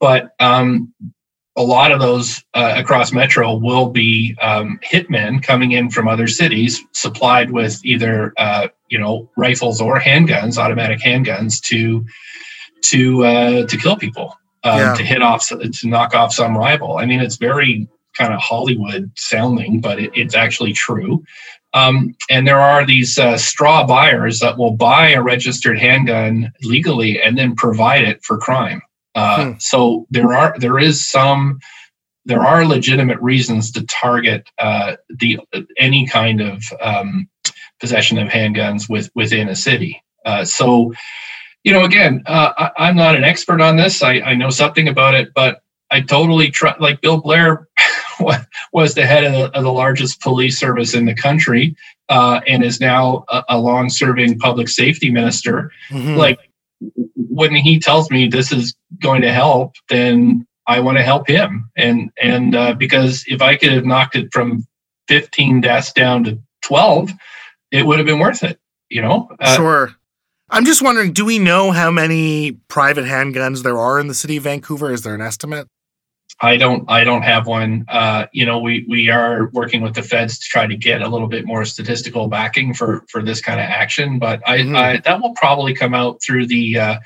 [0.00, 0.92] But um,
[1.56, 6.26] a lot of those uh, across Metro will be um, hitmen coming in from other
[6.26, 12.04] cities, supplied with either uh, you know rifles or handguns, automatic handguns to
[12.84, 14.94] to uh, to kill people, um, Yeah.
[14.94, 16.96] to hit off, to knock off some rival.
[16.96, 17.86] I mean, it's very
[18.16, 21.22] kind of Hollywood sounding, but it, it's actually true.
[21.74, 27.20] Um, and there are these uh, straw buyers that will buy a registered handgun legally
[27.20, 28.82] and then provide it for crime.
[29.14, 29.52] Uh, Hmm.
[29.58, 31.58] So there are there is some
[32.24, 35.38] there are legitimate reasons to target uh, the
[35.78, 37.28] any kind of um,
[37.80, 40.02] possession of handguns with within a city.
[40.24, 40.92] Uh, so
[41.64, 44.02] you know, again, uh, I, I'm not an expert on this.
[44.02, 46.80] I, I know something about it, but I totally trust.
[46.80, 47.68] Like Bill Blair
[48.72, 51.76] was the head of the, of the largest police service in the country,
[52.08, 56.16] uh, and is now a, a long-serving public safety minister Mhm.
[56.16, 56.38] like
[57.16, 61.70] when he tells me this is going to help then i want to help him
[61.76, 64.66] and and uh, because if i could have knocked it from
[65.08, 67.10] 15 deaths down to 12
[67.70, 68.58] it would have been worth it
[68.88, 69.94] you know uh, sure.
[70.54, 74.36] I'm just wondering, do we know how many private handguns there are in the city
[74.36, 74.92] of Vancouver?
[74.92, 75.66] Is there an estimate?
[76.40, 80.02] I don't i don't have one uh, you know we we are working with the
[80.02, 83.60] feds to try to get a little bit more statistical backing for for this kind
[83.60, 84.76] of action but i, Mhm.
[84.76, 86.96] I that will probably come out through the uh,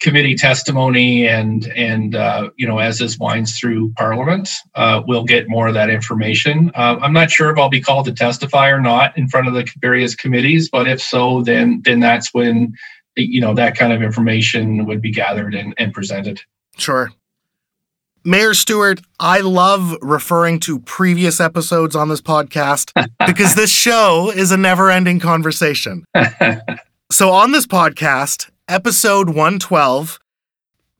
[0.00, 5.48] committee testimony and and uh, you know as this winds through parliament uh, we'll get
[5.48, 8.80] more of that information uh, i'm not sure if i'll be called to testify or
[8.80, 12.72] not in front of the various committees but if so then then that's when
[13.16, 16.40] you know that kind of information would be gathered and, and presented
[16.76, 17.10] Sure.
[18.28, 22.92] Mayor Stewart, I love referring to previous episodes on this podcast
[23.26, 26.04] because this show is a never ending conversation.
[27.10, 30.18] So, on this podcast, episode 112,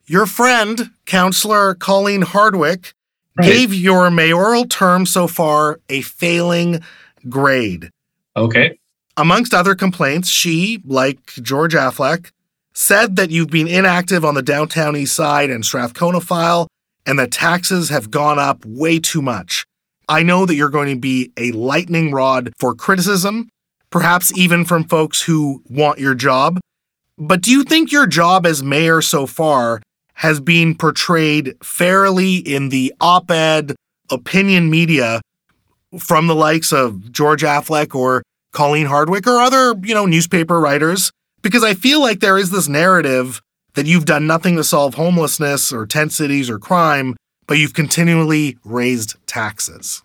[0.07, 2.95] your friend, Counselor Colleen Hardwick,
[3.37, 3.47] Right.
[3.47, 6.81] gave your mayoral term so far a failing
[7.29, 7.91] grade.
[8.37, 8.79] okay
[9.19, 12.31] Amongst other complaints, she, like George Affleck,
[12.73, 16.69] said that you've been inactive on the downtown east side and Strathcona file
[17.09, 19.65] and that taxes have gone up way too much.
[20.11, 23.49] I know that you're going to be a lightning rod for criticism,
[23.89, 26.61] perhaps even from folks who want your job.
[27.17, 29.81] But do you think your job as mayor so far
[30.15, 33.75] has been portrayed fairly in the op ed
[34.11, 35.23] opinion media
[35.99, 41.11] from the likes of George Affleck or Colleen Hardwick or other, you know, newspaper writers?
[41.41, 43.41] Because I feel like there is this narrative
[43.79, 47.15] that you've done nothing to solve homelessness or tent cities or crime,
[47.47, 50.03] but you've continually raised taxes.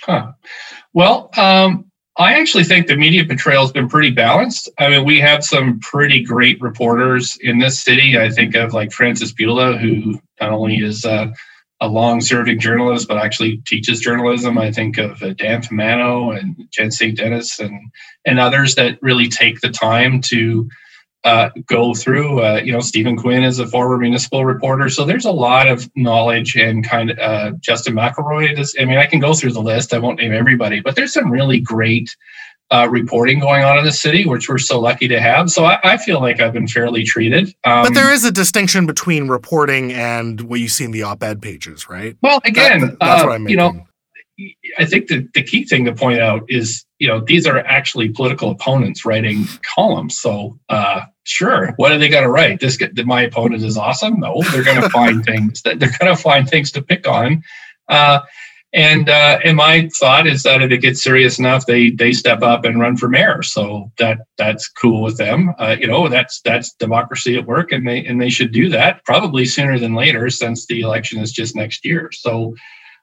[0.00, 0.30] Huh.
[0.92, 4.70] Well, um, I actually think the media portrayal has been pretty balanced.
[4.78, 8.16] I mean, we have some pretty great reporters in this city.
[8.16, 11.32] I think of like Frances Bula, who not only is uh,
[11.80, 14.56] a long-serving journalist, but actually teaches journalism.
[14.56, 17.16] I think of uh, Dan Fumano and Jen St.
[17.16, 17.90] Denis and
[18.24, 20.70] and others that really take the time to
[21.24, 22.42] uh, go through.
[22.42, 25.88] Uh, you know, Stephen Quinn is a former municipal reporter, so there's a lot of
[25.94, 28.58] knowledge and kind of uh, Justin McElroy.
[28.58, 29.94] Is, I mean, I can go through the list.
[29.94, 32.14] I won't name everybody, but there's some really great
[32.70, 35.50] uh, reporting going on in the city, which we're so lucky to have.
[35.50, 37.48] So I, I feel like I've been fairly treated.
[37.64, 41.22] Um, but there is a distinction between reporting and what you see in the op
[41.22, 42.16] ed pages, right?
[42.22, 43.86] well, again, That- that's uh, what I'm you know.
[44.78, 48.08] I think the, the key thing to point out is, you know, these are actually
[48.08, 50.18] political opponents writing columns.
[50.18, 52.60] So, uh, sure, what are they going to write?
[52.60, 54.20] This my opponent is awesome.
[54.20, 57.42] No, they're going to find things that they're going to find things to pick on.
[57.88, 58.20] Uh,
[58.74, 62.42] and uh, and my thought is that if it gets serious enough, they they step
[62.42, 63.42] up and run for mayor.
[63.42, 65.54] So that that's cool with them.
[65.58, 69.04] Uh, you know, that's that's democracy at work, and they and they should do that
[69.04, 72.10] probably sooner than later, since the election is just next year.
[72.12, 72.54] So.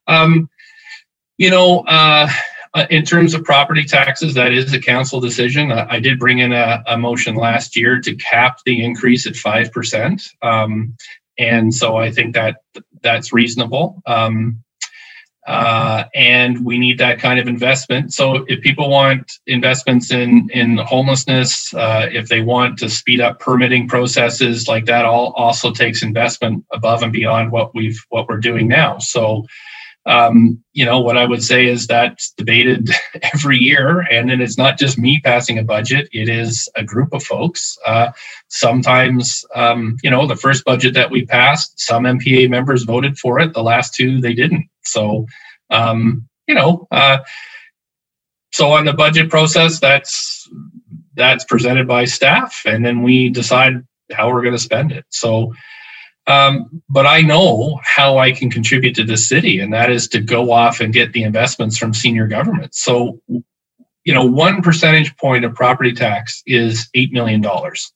[0.08, 0.50] Um,
[1.40, 2.30] you know, uh,
[2.76, 5.72] Uh, in terms of property taxes, that is a council decision.
[5.72, 9.36] Uh, I did bring in a, a, motion last year to cap the increase at
[9.36, 10.96] five percent, um,
[11.40, 12.58] and so I think that
[13.02, 14.04] that's reasonable.
[14.06, 14.64] Um,
[15.48, 18.14] uh, and we need that kind of investment.
[18.14, 23.40] So if people want investments in in homelessness, uh, if they want to speed up
[23.40, 28.46] permitting processes, like that, all also takes investment above and beyond what we've what we're
[28.50, 29.00] doing now.
[29.00, 29.48] So.
[30.10, 32.89] Um, you know what I would say is that's debated
[33.34, 37.14] every year, and then it's not just me passing a budget; it is a group
[37.14, 37.78] of folks.
[37.86, 38.12] Uh,
[38.47, 43.39] sometimes, um, you know, the first budget that we passed, some NPA members voted for
[43.39, 44.68] it; the last two they didn't.
[44.84, 45.28] So,
[45.70, 47.20] um, you know, uh,
[48.51, 50.49] so on the budget process, that's
[51.14, 55.05] that's presented by staff, and then we decide how we're going to spend it.
[55.10, 55.53] So,
[56.30, 60.20] um, but I know how I can contribute to the city, and that is to
[60.20, 62.76] go off and get the investments from senior government.
[62.76, 67.92] So, you know, one percentage point of property tax is eight million dollars.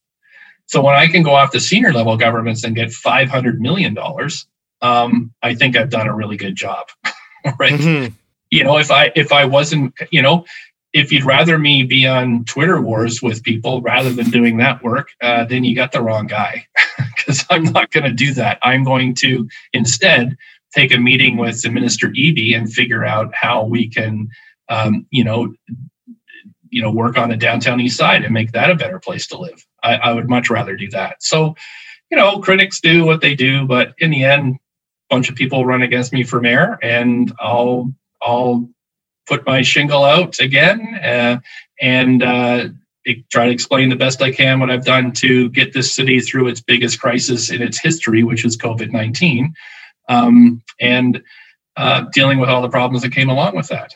[0.65, 3.93] So when I can go off the senior level governments and get five hundred million
[3.93, 4.47] dollars,
[4.81, 6.87] um, I think I've done a really good job.
[7.59, 7.73] right.
[7.73, 8.13] Mm-hmm.
[8.49, 10.45] You know, if I if I wasn't, you know,
[10.93, 15.09] if you'd rather me be on Twitter wars with people rather than doing that work,
[15.21, 16.67] uh, then you got the wrong guy.
[17.15, 18.59] Because I'm not going to do that.
[18.63, 20.35] I'm going to instead
[20.75, 24.27] take a meeting with the Minister Eby and figure out how we can,
[24.67, 25.53] um, you know,
[26.69, 29.37] you know, work on the downtown east side and make that a better place to
[29.37, 29.65] live.
[29.83, 31.23] I, I would much rather do that.
[31.23, 31.55] So,
[32.11, 35.65] you know, critics do what they do, but in the end, a bunch of people
[35.65, 38.69] run against me for mayor, and I'll I'll
[39.27, 41.39] put my shingle out again uh,
[41.81, 42.67] and uh,
[43.29, 46.47] try to explain the best I can what I've done to get this city through
[46.47, 49.53] its biggest crisis in its history, which is COVID nineteen,
[50.09, 51.21] um, and
[51.75, 53.93] uh, dealing with all the problems that came along with that.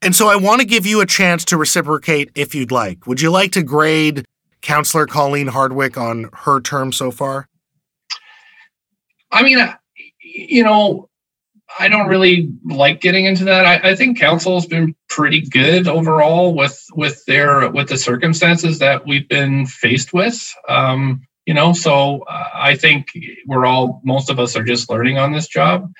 [0.00, 3.06] And so I want to give you a chance to reciprocate if you'd like.
[3.06, 4.24] Would you like to grade
[4.62, 7.48] Councillor Colleen Hardwick on her term so far?
[9.30, 9.58] I mean,
[10.22, 11.07] you know,
[11.78, 13.66] I don't really like getting into that.
[13.66, 19.06] I, I, think council's been pretty good overall with with their with the circumstances that
[19.06, 20.52] we've been faced with.
[20.68, 23.08] Um, you know, so uh, I think
[23.46, 25.92] we're all most of us are just learning on this job.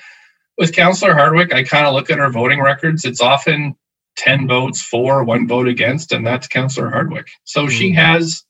[0.57, 3.05] With Councillor Hardwick, I kind of look at her voting records.
[3.05, 3.77] It's often
[4.17, 7.31] ten votes for, one vote against, and that's Councillor Hardwick.
[7.45, 7.71] So mm-hmm.
[7.71, 8.43] she has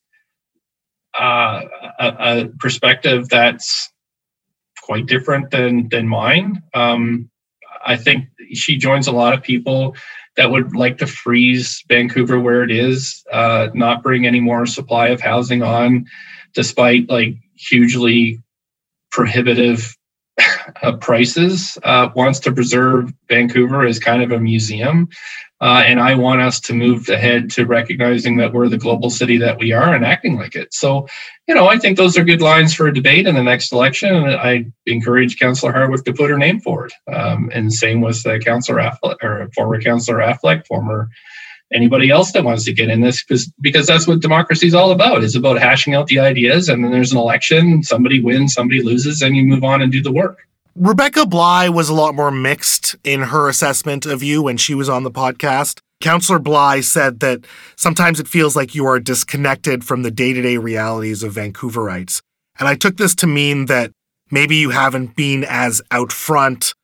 [1.18, 1.62] uh,
[1.98, 3.92] a, a perspective that's
[4.88, 6.62] quite different than than mine.
[6.72, 7.28] Um,
[7.84, 8.24] I think
[8.54, 9.94] she joins a lot of people
[10.38, 15.08] that would like to freeze Vancouver where it is, uh, not bring any more supply
[15.08, 16.06] of housing on,
[16.54, 18.40] despite like hugely
[19.10, 19.94] prohibitive
[21.00, 21.78] prices.
[21.82, 25.08] Uh, wants to preserve Vancouver as kind of a museum.
[25.60, 29.38] Uh, and I want us to move ahead to recognizing that we're the global city
[29.38, 30.72] that we are and acting like it.
[30.72, 31.08] So,
[31.48, 34.14] you know, I think those are good lines for a debate in the next election.
[34.14, 36.92] And I encourage Councillor Hardwick to put her name forward.
[37.12, 41.08] Um, and same with uh, Councillor Affleck or former Councillor Affleck, former
[41.72, 44.90] anybody else that wants to get in this because because that's what democracy is all
[44.90, 45.22] about.
[45.22, 49.22] It's about hashing out the ideas and then there's an election, somebody wins, somebody loses,
[49.22, 50.46] and you move on and do the work.
[50.74, 54.88] Rebecca Bligh was a lot more mixed in her assessment of you when she was
[54.88, 55.80] on the podcast.
[56.00, 57.44] Councillor Bligh said that
[57.74, 62.22] sometimes it feels like you are disconnected from the day to day realities of Vancouverites.
[62.58, 63.90] And I took this to mean that
[64.30, 66.74] maybe you haven't been as out front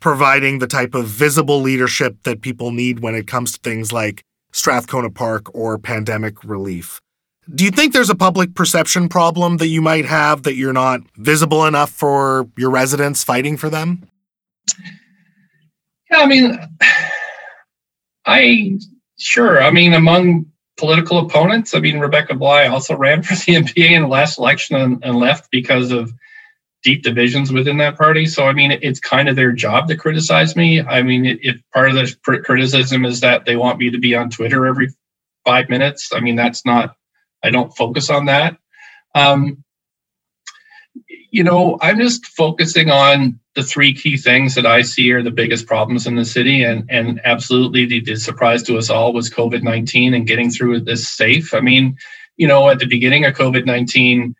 [0.00, 4.22] providing the type of visible leadership that people need when it comes to things like
[4.54, 7.00] Strathcona Park or pandemic relief.
[7.52, 11.00] Do you think there's a public perception problem that you might have that you're not
[11.16, 14.08] visible enough for your residents fighting for them?
[16.10, 16.58] Yeah, I mean,
[18.24, 18.78] I
[19.18, 19.62] sure.
[19.62, 20.46] I mean, among
[20.78, 24.76] political opponents, I mean, Rebecca Bligh also ran for the NPA in the last election
[24.76, 26.12] and, and left because of
[26.84, 28.26] deep divisions within that party.
[28.26, 30.80] So, I mean, it's kind of their job to criticize me.
[30.80, 34.30] I mean, if part of the criticism is that they want me to be on
[34.30, 34.90] Twitter every
[35.44, 36.96] five minutes, I mean, that's not
[37.42, 38.56] I don't focus on that.
[39.14, 39.64] Um,
[41.30, 45.30] you know, I'm just focusing on the three key things that I see are the
[45.30, 49.30] biggest problems in the city, and and absolutely the, the surprise to us all was
[49.30, 51.54] COVID nineteen and getting through this safe.
[51.54, 51.96] I mean,
[52.36, 54.34] you know, at the beginning of COVID nineteen,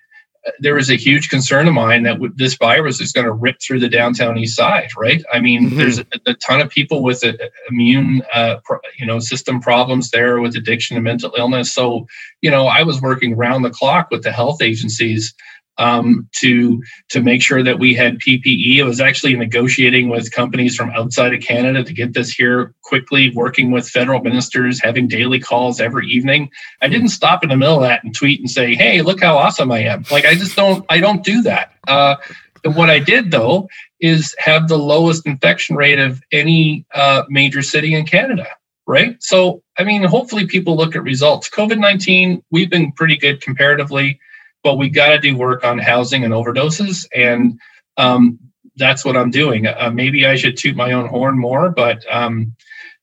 [0.58, 3.80] there was a huge concern of mine that this virus is going to rip through
[3.80, 5.78] the downtown east side right i mean mm-hmm.
[5.78, 10.10] there's a, a, ton of people with a, immune uh, pro, you know system problems
[10.10, 12.06] there with addiction and mental illness so
[12.40, 15.34] you know i was working round the clock with the health agencies
[15.78, 18.76] um, to to make sure that we had PPE.
[18.76, 23.30] It was actually negotiating with companies from outside of Canada to get this here quickly,
[23.34, 26.50] working with federal ministers, having daily calls every evening.
[26.80, 29.36] I didn't stop in the middle of that and tweet and say, "Hey, look how
[29.36, 31.72] awesome I am!" Like I just don't I don't do that.
[31.88, 32.16] Uh,
[32.64, 33.68] and what I did though
[34.00, 38.46] is have the lowest infection rate of any uh, major city in Canada.
[38.86, 39.16] Right.
[39.22, 41.48] So, I mean, hopefully people look at results.
[41.48, 44.20] COVID 19, we've been pretty good comparatively
[44.64, 47.60] but we got to do work on housing and overdoses and
[47.96, 48.38] um,
[48.76, 49.66] that's what i'm doing.
[49.66, 52.52] Uh, maybe i should toot my own horn more but um,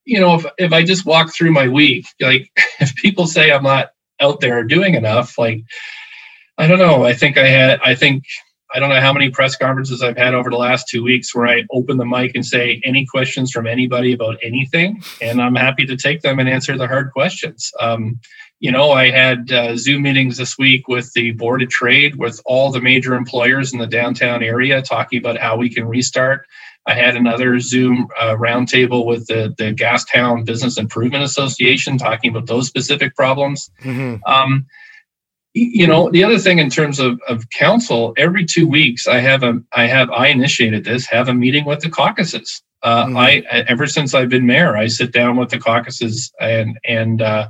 [0.03, 3.63] you know if, if i just walk through my week like if people say i'm
[3.63, 5.61] not out there doing enough like
[6.57, 7.05] i don't know.
[7.05, 8.23] I think i had i think
[8.73, 11.47] i don't know how many press conferences i've had over the last two weeks where
[11.47, 15.85] i open the mic and say any questions from anybody about anything and i'm happy
[15.85, 17.71] to take them and answer the hard questions.
[17.79, 18.19] Um,
[18.61, 22.39] you know, I had uh, Zoom meetings this week with the Board of Trade, with
[22.45, 26.45] all the major employers in the downtown area, talking about how we can restart.
[26.85, 32.45] I had another Zoom uh, roundtable with the, the Gastown Business Improvement Association, talking about
[32.45, 33.71] those specific problems.
[33.81, 34.23] Mm-hmm.
[34.31, 34.67] Um,
[35.53, 39.41] you know, the other thing in terms of, of council, every two weeks I have
[39.43, 42.61] a I have I initiated this have a meeting with the caucuses.
[42.83, 43.17] Uh, mm-hmm.
[43.17, 47.49] I ever since I've been mayor, I sit down with the caucuses and and uh,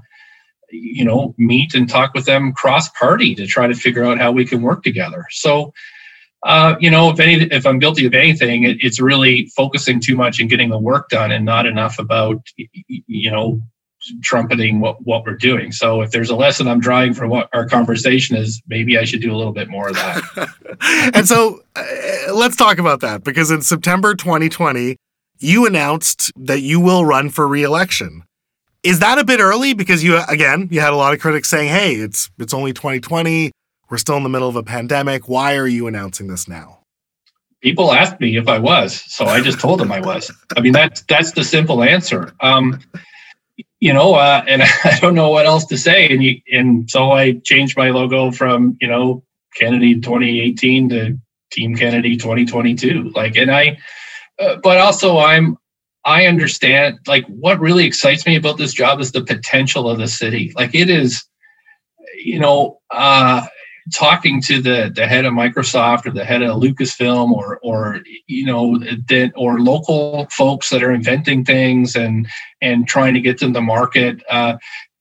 [0.71, 4.31] you know meet and talk with them cross party to try to figure out how
[4.31, 5.25] we can work together.
[5.31, 5.73] So
[6.43, 10.15] uh, you know if any if i'm guilty of anything it, it's really focusing too
[10.15, 13.61] much and getting the work done and not enough about you know
[14.23, 15.71] trumpeting what what we're doing.
[15.71, 19.21] So if there's a lesson i'm drawing from what our conversation is maybe i should
[19.21, 20.49] do a little bit more of that.
[21.13, 24.97] And so uh, let's talk about that because in september 2020
[25.39, 28.23] you announced that you will run for reelection
[28.83, 29.73] is that a bit early?
[29.73, 33.51] Because you again, you had a lot of critics saying, "Hey, it's it's only 2020.
[33.89, 35.27] We're still in the middle of a pandemic.
[35.27, 36.79] Why are you announcing this now?"
[37.61, 40.31] People asked me if I was, so I just told them I was.
[40.57, 42.33] I mean, that's that's the simple answer.
[42.39, 42.79] Um,
[43.79, 46.09] you know, uh, and I don't know what else to say.
[46.09, 49.23] And you, and so I changed my logo from you know
[49.55, 51.17] Kennedy 2018 to
[51.51, 53.11] Team Kennedy 2022.
[53.13, 53.77] Like, and I,
[54.39, 55.57] uh, but also I'm
[56.05, 60.07] I understand like what really excites me about this job is the potential of the
[60.07, 60.51] city.
[60.55, 61.23] Like it is,
[62.15, 63.45] you know, uh,
[63.93, 68.45] talking to the the head of Microsoft or the head of Lucasfilm or or you
[68.45, 72.27] know that or local folks that are inventing things and
[72.61, 74.23] and trying to get them to market.
[74.29, 74.57] Uh,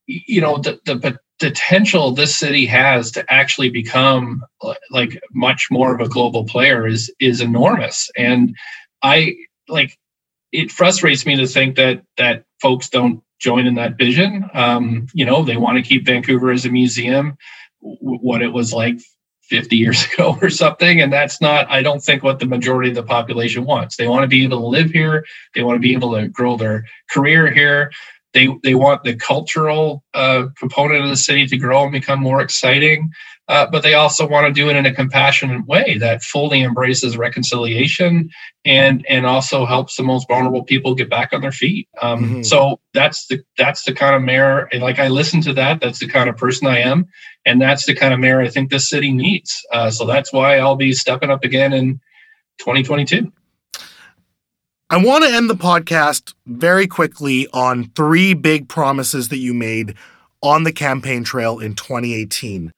[0.07, 4.43] you know the the potential this city has to actually become
[4.91, 8.55] like much more of a global player is is enormous and
[9.01, 9.33] i
[9.67, 9.97] like
[10.51, 14.49] it frustrates me to think that that folks don't join in that vision.
[14.53, 17.37] Um, you know, they want to keep Vancouver as a museum,
[17.81, 18.99] w- what it was like
[19.43, 21.01] 50 years ago or something.
[21.01, 23.97] And that's not, I don't think, what the majority of the population wants.
[23.97, 25.25] They want to be able to live here.
[25.55, 27.91] They want to be able to grow their career here.
[28.33, 32.41] They, they want the cultural uh, component of the city to grow and become more
[32.41, 33.11] exciting
[33.51, 37.17] uh, but they also want to do it in a compassionate way that fully embraces
[37.17, 38.29] reconciliation
[38.63, 41.89] and and also helps the most vulnerable people get back on their feet.
[42.01, 42.41] Um, mm-hmm.
[42.43, 44.69] So that's the that's the kind of mayor.
[44.71, 45.81] And like I listen to that.
[45.81, 47.07] That's the kind of person I am,
[47.45, 49.53] and that's the kind of mayor I think this city needs.
[49.73, 51.99] Uh, so that's why I'll be stepping up again in
[52.59, 53.33] 2022.
[54.89, 59.95] I want to end the podcast very quickly on three big promises that you made
[60.41, 62.71] on the campaign trail in 2018.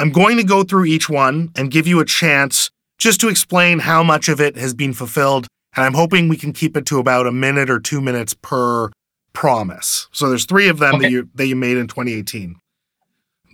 [0.00, 3.80] I'm going to go through each one and give you a chance just to explain
[3.80, 5.46] how much of it has been fulfilled.
[5.76, 8.88] And I'm hoping we can keep it to about a minute or two minutes per
[9.34, 10.08] promise.
[10.10, 11.04] So there's three of them okay.
[11.04, 12.56] that you that you made in 2018.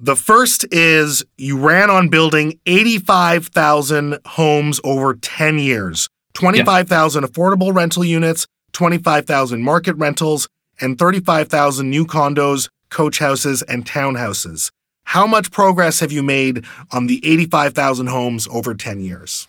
[0.01, 7.29] The first is you ran on building 85,000 homes over 10 years, 25,000 yeah.
[7.29, 10.49] affordable rental units, 25,000 market rentals,
[10.81, 14.71] and 35,000 new condos, coach houses, and townhouses.
[15.07, 19.47] How much progress have you made on the 85,000 homes over 10 years?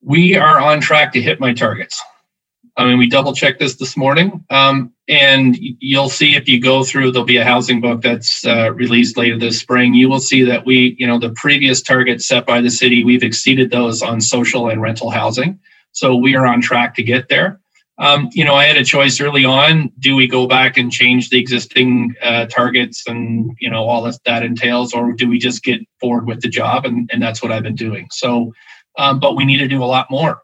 [0.00, 2.02] We are on track to hit my targets.
[2.76, 6.84] I mean, we double checked this this morning, um, and you'll see if you go
[6.84, 7.12] through.
[7.12, 9.92] There'll be a housing book that's uh, released later this spring.
[9.92, 13.22] You will see that we, you know, the previous targets set by the city, we've
[13.22, 15.60] exceeded those on social and rental housing.
[15.92, 17.60] So we are on track to get there.
[17.98, 19.92] Um, you know, I had a choice early on.
[20.00, 24.18] Do we go back and change the existing uh, targets and, you know, all that,
[24.24, 26.86] that entails, or do we just get forward with the job?
[26.86, 28.08] And, and that's what I've been doing.
[28.10, 28.52] So,
[28.98, 30.40] um, but we need to do a lot more.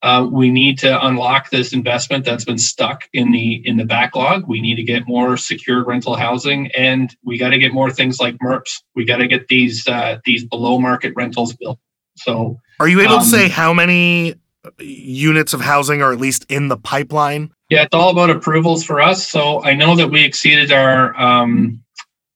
[0.00, 4.46] Uh, we need to unlock this investment that's been stuck in the in the backlog.
[4.46, 8.20] We need to get more secure rental housing, and we got to get more things
[8.20, 8.80] like MERPs.
[8.94, 11.80] We got to get these uh, these below market rentals built.
[12.16, 14.36] So, are you able um, to say how many
[14.78, 17.50] units of housing are at least in the pipeline?
[17.68, 19.28] Yeah, it's all about approvals for us.
[19.28, 21.18] So I know that we exceeded our.
[21.20, 21.82] Um,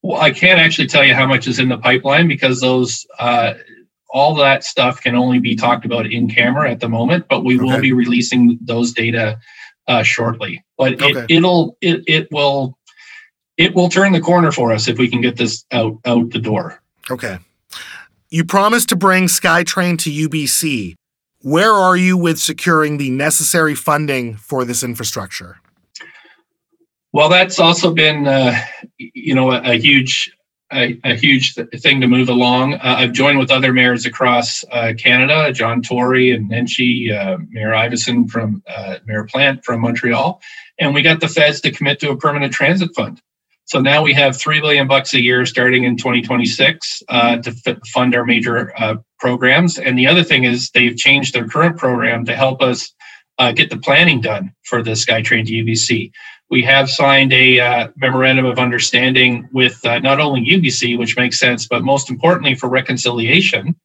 [0.01, 3.53] well, I can't actually tell you how much is in the pipeline because those uh,
[4.09, 7.57] all that stuff can only be talked about in camera at the moment, but we
[7.57, 9.39] will be releasing those data
[9.87, 10.63] uh, shortly.
[10.77, 11.21] But Okay.
[11.21, 12.77] it, it'll it it will
[13.57, 16.39] it will turn the corner for us if we can get this out out the
[16.39, 16.81] door.
[17.09, 17.39] Okay.
[18.29, 20.95] You promised to bring SkyTrain to UBC.
[21.43, 25.57] Where are you with securing the necessary funding for this infrastructure?
[27.11, 28.57] Well, that's also been, uh,
[28.97, 30.31] you know, a, a huge,
[30.71, 32.75] a, a huge th- thing to move along.
[32.75, 37.71] Uh, I've joined with other mayors across uh, Canada, John Tory and Nenshi, uh, Mayor
[37.71, 40.41] Iveson from uh, Mayor Plante from Montreal,
[40.79, 43.21] and we got the feds to commit to a permanent transit fund.
[43.65, 47.77] So now we have three billion bucks a year starting in 2026 uh, to f-
[47.93, 49.79] fund our major uh, programs.
[49.79, 52.93] And the other thing is they've changed their current program to help us
[53.39, 56.11] uh, get the planning done for the SkyTrain to UBC
[56.53, 61.39] we have signed a uh, memorandum of understanding with uh, not only UBC, which makes
[61.39, 63.75] sense, but most importantly for reconciliation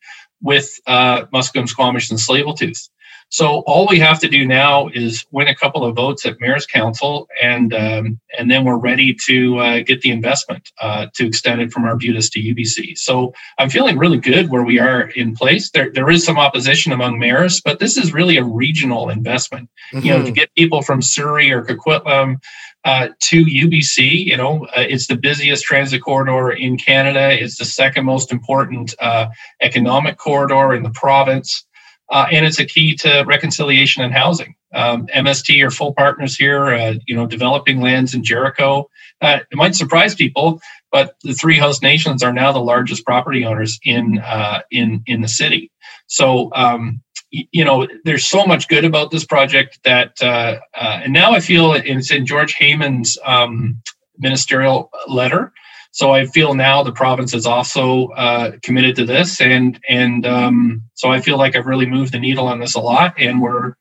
[0.42, 2.90] with uh, Musqueam, Squamish, and Tsleil-Waututh.
[3.30, 6.66] So all we have to do now is win a couple of votes at Mayor's
[6.66, 11.60] Council, and um, and then we're ready to uh, get the investment uh, to extend
[11.60, 12.96] it from Arbutus to UBC.
[12.96, 15.70] So I'm feeling really good where we are in place.
[15.70, 20.10] There there is some opposition among mayors, but this is really a regional investment you
[20.10, 22.36] know, to get people from Surrey or Coquitlam
[22.84, 24.24] uh, to UBC.
[24.24, 27.30] You know, uh, it's the busiest transit corridor in Canada.
[27.30, 29.28] It's the second most important uh,
[29.60, 31.66] economic corridor in the province.
[32.10, 34.54] Uh, and it's a key to reconciliation and housing.
[34.74, 38.88] Um, MST are full partners here, uh, you know, developing lands in Jericho.
[39.20, 40.60] Uh, it might surprise people,
[40.92, 45.22] but the three host nations are now the largest property owners in uh, in in
[45.22, 45.70] the city.
[46.06, 51.12] So um, you know, there's so much good about this project that, uh, uh, and
[51.12, 53.82] now I feel it's in George Heyman's um,
[54.18, 55.52] ministerial letter.
[55.90, 60.82] So I feel now the province is also uh, committed to this, and and um,
[60.94, 63.74] so I feel like I've really moved the needle on this a lot, and we're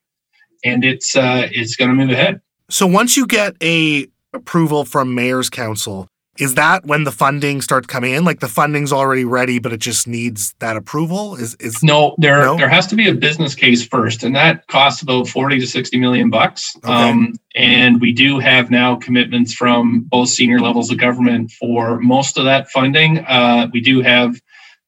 [0.64, 2.42] and it's uh, it's going to move ahead.
[2.70, 6.08] So once you get a approval from mayor's council,
[6.40, 8.26] is that when the funding starts coming in?
[8.26, 11.36] Like the funding's already ready, but it just needs that approval?
[11.36, 12.58] Is is No, there No?
[12.58, 15.98] there has to be a business case first, and that costs about forty to sixty
[16.00, 16.76] million bucks.
[16.78, 16.92] Okay.
[16.92, 22.38] Um, and we do have now commitments from both senior levels of government for most
[22.38, 23.20] of that funding.
[23.20, 24.40] Uh, we do have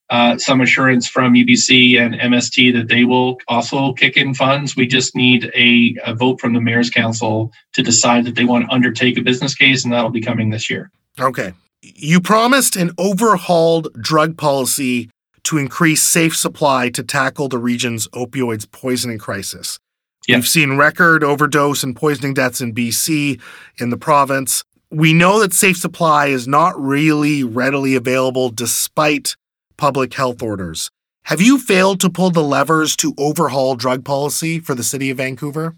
[0.09, 4.75] uh, some assurance from UBC and MST that they will also kick in funds.
[4.75, 8.65] We just need a, a vote from the mayor's council to decide that they want
[8.65, 10.91] to undertake a business case, and that'll be coming this year.
[11.19, 11.53] Okay?
[11.81, 15.09] You promised an overhauled drug policy
[15.43, 19.79] to increase safe supply to tackle the region's opioids poisoning crisis.
[20.27, 20.37] Yeah.
[20.37, 23.39] We've seen record overdose and poisoning deaths in BC,
[23.79, 24.63] in the province.
[24.91, 29.35] We know that safe supply is not really readily available despite
[29.77, 30.91] public health orders.
[31.23, 35.17] Have you failed to pull the levers to overhaul drug policy for the city of
[35.17, 35.75] Vancouver?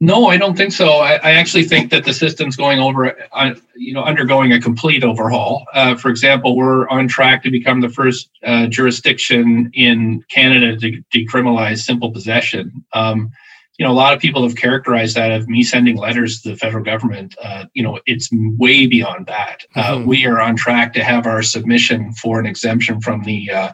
[0.00, 0.98] No, I don't think so.
[0.98, 5.02] I, I actually think that the system's going over, uh, you know, undergoing a complete
[5.02, 5.66] overhaul.
[5.74, 11.02] Uh, for example, we're on track to become the first uh, jurisdiction in Canada to
[11.12, 12.84] decriminalize simple possession.
[12.92, 13.32] Um,
[13.76, 16.56] you know, a lot of people have characterized that of me sending letters to the
[16.56, 17.34] federal government.
[17.42, 19.64] Uh, you know, it's way beyond that.
[19.74, 20.06] Uh, Mhm.
[20.06, 23.72] we are on track to have our submission for an exemption from the uh,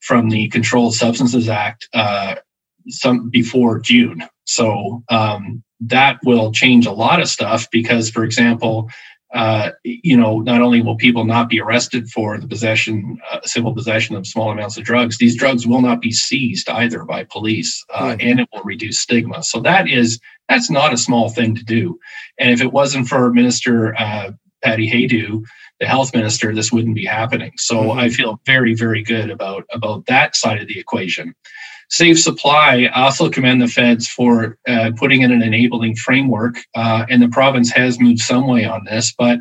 [0.00, 2.36] from the Controlled Substances Act uh,
[2.88, 4.24] some before June.
[4.44, 8.88] So um, that will change a lot of stuff because, for example,
[9.34, 13.74] uh, you know, not only will people not be arrested for the possession, uh, civil
[13.74, 17.82] possession of small amounts of drugs, these drugs will not be seized either by police,
[17.94, 19.42] uh, and it will reduce stigma.
[19.42, 21.98] So that is that's not a small thing to do.
[22.38, 24.32] And if it wasn't for Minister uh,
[24.62, 25.42] Patty Hajdu,
[25.80, 27.52] the health minister, this wouldn't be happening.
[27.56, 27.98] So Mhm.
[27.98, 31.34] I feel very, very good about about that side of the equation.
[31.92, 32.88] Safe supply.
[32.94, 37.28] I also commend the feds for uh, putting in an enabling framework, uh, and the
[37.28, 39.12] province has moved some way on this.
[39.16, 39.40] But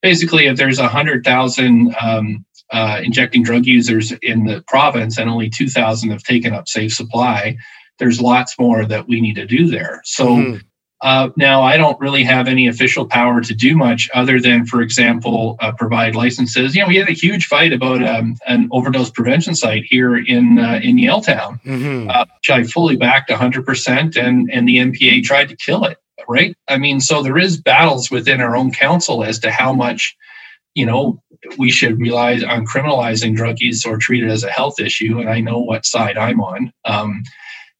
[0.00, 5.50] basically, if there's hundred thousand um, uh, injecting drug users in the province, and only
[5.50, 7.58] two thousand have taken up safe supply,
[7.98, 10.00] there's lots more that we need to do there.
[10.06, 10.62] So Mhm.
[11.02, 14.82] Uh, now, I don't really have any official power to do much other than, for
[14.82, 16.74] example, uh, provide licenses.
[16.74, 20.58] You know, we had a huge fight about um, an overdose prevention site here in
[20.58, 22.10] uh, in Yaletown, Mm-hmm.
[22.10, 25.98] uh, which I fully backed 100%, and and the NPA tried to kill it.
[26.28, 26.54] Right?
[26.68, 30.14] I mean, so there is battles within our own council as to how much,
[30.74, 31.20] you know,
[31.56, 35.18] we should rely on criminalizing drug use or treat it as a health issue.
[35.18, 36.72] And I know what side I'm on.
[36.84, 37.22] Um,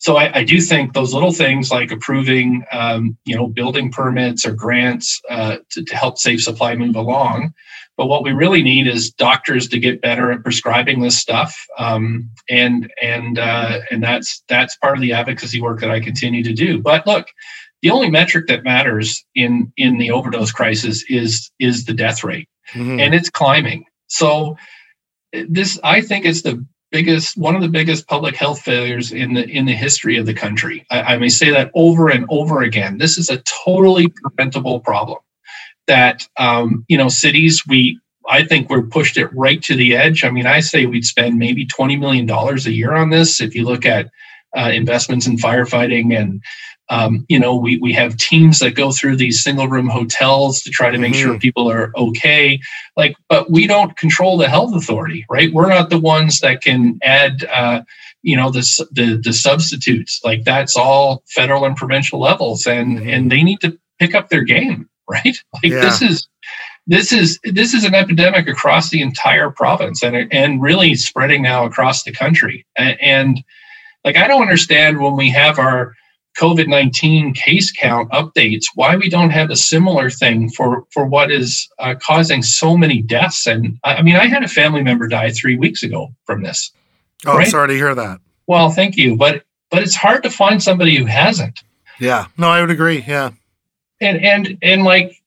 [0.00, 4.46] so I, I, do think those little things like approving, um, you know, building permits
[4.46, 7.52] or grants uh, to, to, help safe supply move along.
[7.98, 12.30] But what we really need is doctors to get better at prescribing this stuff, um,
[12.48, 16.54] and and uh, and that's that's part of the advocacy work that I continue to
[16.54, 16.80] do.
[16.80, 17.26] But look,
[17.82, 22.48] the only metric that matters in in the overdose crisis is is the death rate,
[22.72, 23.00] mm-hmm.
[23.00, 23.84] and it's climbing.
[24.06, 24.56] So
[25.32, 29.48] this, I think, is the biggest one of the biggest public health failures in the
[29.48, 30.86] in the history of the country.
[30.90, 32.98] I, I, may say that over and over again.
[32.98, 35.18] This is a totally preventable problem
[35.86, 40.24] that um, you know cities we I think we're pushed it right to the edge.
[40.24, 43.54] I mean, I say we'd spend maybe twenty million dollars a year on this if
[43.54, 44.10] you look at
[44.56, 46.42] uh, investments in firefighting and
[46.90, 50.70] um, you know, we, we have teams that go through these single room hotels to
[50.70, 51.30] try to make mm-hmm.
[51.30, 52.60] sure people are okay.
[52.96, 55.52] Like, but we don't control the health authority, right?
[55.52, 57.82] We're not the ones that can add, uh,
[58.22, 60.20] you know, the, the the substitutes.
[60.24, 63.08] Like that's all federal and provincial levels, and mm-hmm.
[63.08, 65.36] and they need to pick up their game, right?
[65.54, 65.80] Like yeah.
[65.80, 66.28] this is
[66.88, 71.64] this is this is an epidemic across the entire province and and really spreading now
[71.64, 72.66] across the country.
[72.76, 73.44] and, and
[74.04, 75.94] like I don't understand when we have our
[76.38, 81.30] COVID 19 case count updates, why we don't have a similar thing for, for what
[81.30, 83.46] is uh, causing so many deaths.
[83.46, 86.72] And I mean, I had a family member die three weeks ago from this.
[87.26, 87.48] Oh, right?
[87.48, 88.20] sorry to hear that.
[88.46, 89.16] Well, thank you.
[89.16, 91.62] But but it's hard to find somebody who hasn't.
[92.00, 92.26] Yeah.
[92.36, 93.04] No, I would agree.
[93.06, 93.30] Yeah.
[94.00, 95.19] And and and like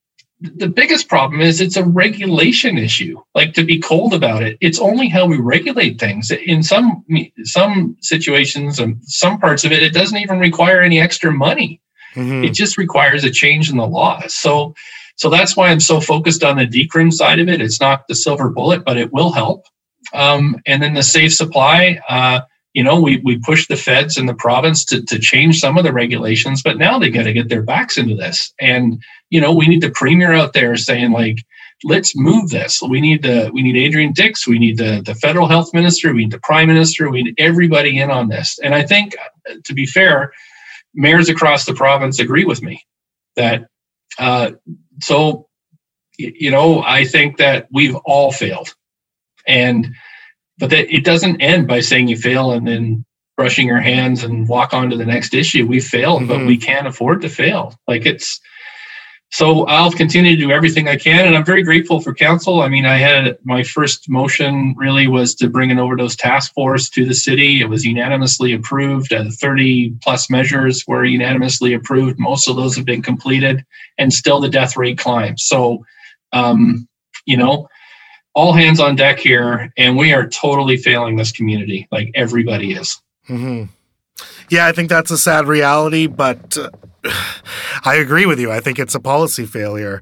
[0.43, 4.57] the biggest problem is it's a regulation issue like to be cold about it.
[4.59, 6.31] It's only how we regulate things.
[6.31, 7.05] In some
[7.43, 11.79] some situations and some parts of it it doesn't even require any extra money.
[12.15, 12.43] Mm-hmm.
[12.43, 14.21] it just requires a change in the law.
[14.27, 14.75] So
[15.15, 17.61] so that's why i'm so focused on the decrim side of it.
[17.61, 19.65] It's not the silver bullet but it will help.
[20.13, 22.41] Um, and then the safe supply uh,
[22.73, 25.83] you know, we, we pushed the feds and the province to, to change some of
[25.83, 28.51] the regulations, but now they got to get their backs into this.
[28.59, 29.01] And,
[29.33, 31.39] you know, we need the premier out there saying like,
[31.83, 32.83] let's move this.
[32.83, 34.47] We need the, we need Adrian Dix.
[34.47, 36.13] We need the, the federal health minister.
[36.13, 37.09] We need the prime minister.
[37.09, 38.59] We need everybody in on this.
[38.63, 39.15] And I think
[39.65, 40.33] to be fair,
[40.93, 42.85] mayors across the province agree with me
[43.35, 43.65] that,
[44.19, 44.51] uh,
[45.01, 45.47] so,
[46.19, 48.75] you know, I think that we've all failed
[49.47, 49.95] and,
[50.59, 53.03] but that it doesn't end by saying you fail and then
[53.35, 55.65] brushing your hands and walk on to the next issue.
[55.65, 56.27] We failed, mm-hmm.
[56.27, 57.73] but we can't afford to fail.
[57.87, 58.39] Like it's
[59.33, 62.61] so I'll continue to do everything I can, and I'm very grateful for council.
[62.61, 66.87] I mean, I had my first motion really was to bring an overdose task force
[66.91, 67.59] to the city.
[67.59, 69.11] It was unanimously approved.
[69.11, 72.19] Uh, 30 plus measures were unanimously approved.
[72.19, 73.65] Most of those have been completed,
[73.97, 75.43] and still the death rate climbs.
[75.43, 75.83] So,
[76.31, 76.87] um,
[77.25, 77.67] you know,
[78.35, 83.01] all hands on deck here, and we are totally failing this community, like everybody is.
[83.27, 83.63] Mm-hmm.
[84.49, 86.69] Yeah, I think that's a sad reality, but uh,
[87.85, 88.51] I agree with you.
[88.51, 90.01] I think it's a policy failure.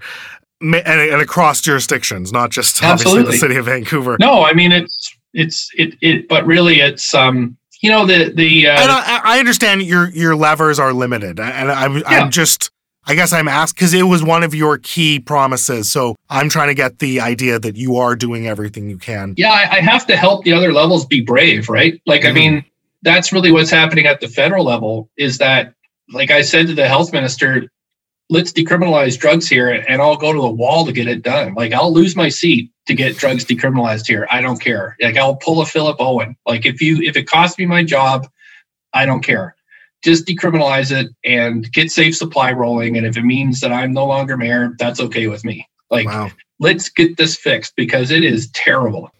[0.61, 3.21] And, and across jurisdictions, not just Absolutely.
[3.21, 4.17] obviously the city of Vancouver.
[4.19, 8.67] No, I mean it's it's it it, but really it's um you know the the
[8.67, 12.03] uh, I, I, understand your your levers are limited, and I'm yeah.
[12.05, 12.69] I'm just
[13.05, 15.89] I guess I'm asked because it was one of your key promises.
[15.89, 19.33] So I'm trying to get the idea that you are doing everything you can.
[19.37, 21.99] Yeah, I, I have to help the other levels be brave, right?
[22.05, 22.29] Like, mm-hmm.
[22.29, 22.65] I mean,
[23.01, 25.73] that's really what's happening at the federal level is that,
[26.11, 27.67] like I said to the health minister,
[28.29, 31.53] let's decriminalize drugs here and I'll go to the wall to get it done.
[31.53, 34.27] Like, I'll lose my seat to get drugs decriminalized here.
[34.31, 34.95] I don't care.
[35.01, 36.35] Like, I'll pull a Philip Owen.
[36.45, 38.27] Like, if you, if it costs me my job,
[38.93, 39.55] I don't care
[40.01, 42.97] just decriminalize it and get safe supply rolling.
[42.97, 45.67] And if it means that I'm no longer mayor, that's okay with me.
[45.89, 46.31] Like, wow.
[46.59, 49.11] let's get this fixed because it is terrible.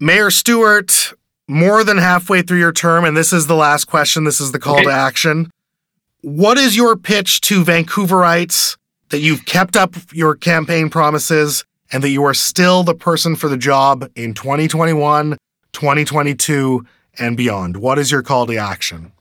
[0.00, 1.12] Mayor Stewart,
[1.52, 4.58] more than halfway through your term, and this is the last question, this is the
[4.58, 4.84] call okay.
[4.84, 5.50] to action.
[6.22, 8.76] What is your pitch to Vancouverites
[9.10, 13.48] that you've kept up your campaign promises and that you are still the person for
[13.48, 15.36] the job in 2021,
[15.72, 16.86] 2022,
[17.18, 17.76] and beyond?
[17.76, 19.12] What is your call to action?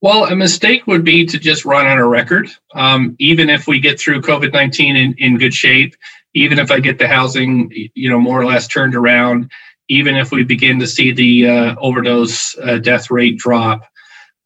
[0.00, 2.48] Well, a mistake would be to just run on a record.
[2.74, 5.94] Um, even if we get through COVID nineteen in, in good shape,
[6.34, 9.52] even if I get the housing, you know, more or less turned around,
[9.92, 13.82] even if we begin to see the uh, overdose uh, death rate drop,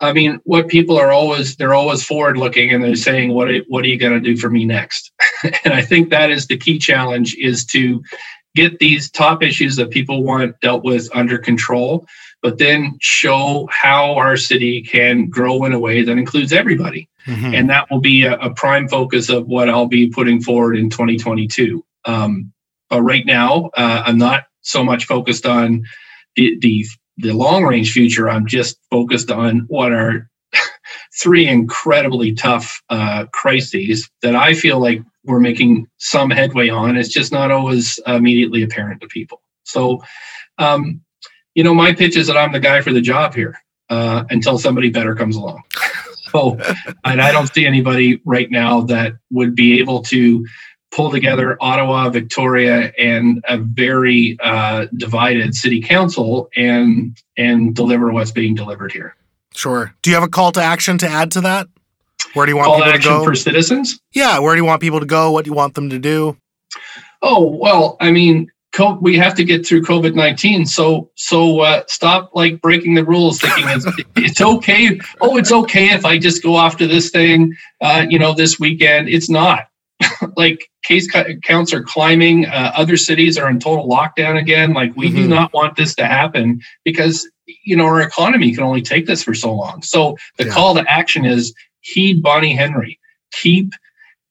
[0.00, 3.60] I mean, what people are always they're always forward looking and they're saying, "What are,
[3.68, 5.12] what are you going to do for me next?"
[5.64, 8.02] and I think that is the key challenge: is to
[8.56, 12.06] get these top issues that people want dealt with under control,
[12.42, 17.08] but then show how our city can grow in a way that includes everybody.
[17.26, 17.54] Mm-hmm.
[17.54, 20.90] And that will be a, a, prime focus of what I'll be putting forward in
[20.90, 21.84] 2022.
[22.04, 22.52] Um,
[22.88, 25.84] but right now, uh, I'm not so much focused on
[26.34, 26.86] the, the
[27.18, 28.28] the long range future.
[28.28, 30.28] I'm just focused on what are
[31.20, 36.96] three incredibly tough uh, crises that I feel like we're making some headway on.
[36.96, 39.40] It's just not always immediately apparent to people.
[39.64, 40.02] So,
[40.58, 41.00] um,
[41.54, 44.58] you know, my pitch is that I'm the guy for the job here uh, until
[44.58, 45.62] somebody better comes along.
[46.30, 46.58] so,
[47.04, 50.46] and I don't see anybody right now that would be able to
[50.96, 58.30] pull together Ottawa, Victoria, and a very uh, divided city council and and deliver what's
[58.30, 59.14] being delivered here.
[59.54, 59.94] Sure.
[60.00, 61.68] Do you have a call to action to add to that?
[62.32, 64.00] Where do you want call people to, to go for citizens?
[64.12, 64.38] Yeah.
[64.38, 65.30] Where do you want people to go?
[65.30, 66.36] What do you want them to do?
[67.20, 68.50] Oh well, I mean,
[69.00, 70.64] we have to get through COVID nineteen.
[70.64, 73.86] So so uh, stop like breaking the rules, thinking it's,
[74.16, 74.98] it's okay.
[75.20, 78.58] Oh, it's okay if I just go off to this thing, uh, you know, this
[78.58, 79.10] weekend.
[79.10, 79.68] It's not.
[80.36, 81.10] like case
[81.42, 82.46] counts are climbing.
[82.46, 84.72] Uh, other cities are in total lockdown again.
[84.72, 85.16] Like we mm-hmm.
[85.16, 87.28] do not want this to happen because
[87.64, 89.82] you know our economy can only take this for so long.
[89.82, 90.52] So the yeah.
[90.52, 92.98] call to action is heed Bonnie Henry.
[93.32, 93.72] Keep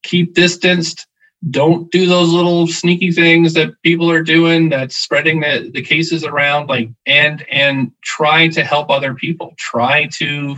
[0.03, 1.07] keep distanced.
[1.51, 6.23] Don't do those little sneaky things that people are doing that's spreading the, the cases
[6.23, 9.53] around like and and try to help other people.
[9.57, 10.57] Try to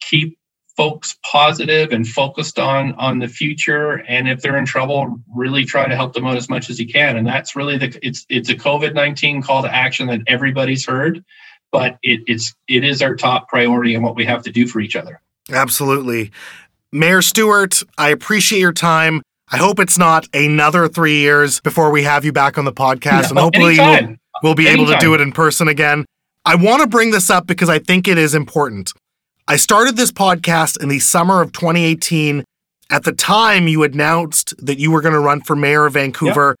[0.00, 0.38] keep
[0.76, 5.88] folks positive and focused on on the future and if they're in trouble really try
[5.88, 7.16] to help them out as much as you can.
[7.16, 11.24] And that's really the it's it's a covid-19 call to action that everybody's heard
[11.70, 14.80] but it, it's it is our top priority and what we have to do for
[14.80, 15.20] each other.
[15.50, 16.30] Absolutely.
[16.92, 19.22] Mayor stewart i appreciate your time.
[19.50, 23.24] I hope it's not another three years before we have you back on the podcast
[23.24, 24.86] no, and hopefully we'll, we'll, be anytime.
[24.86, 26.06] able to do it in person again.
[26.44, 28.92] I want to bring this up because i think it is important
[29.46, 32.44] I started this podcast in the summer of 2018.
[32.88, 36.52] At the time, you announced that you were going to run for mayor of Vancouver.
[36.52, 36.56] Yep.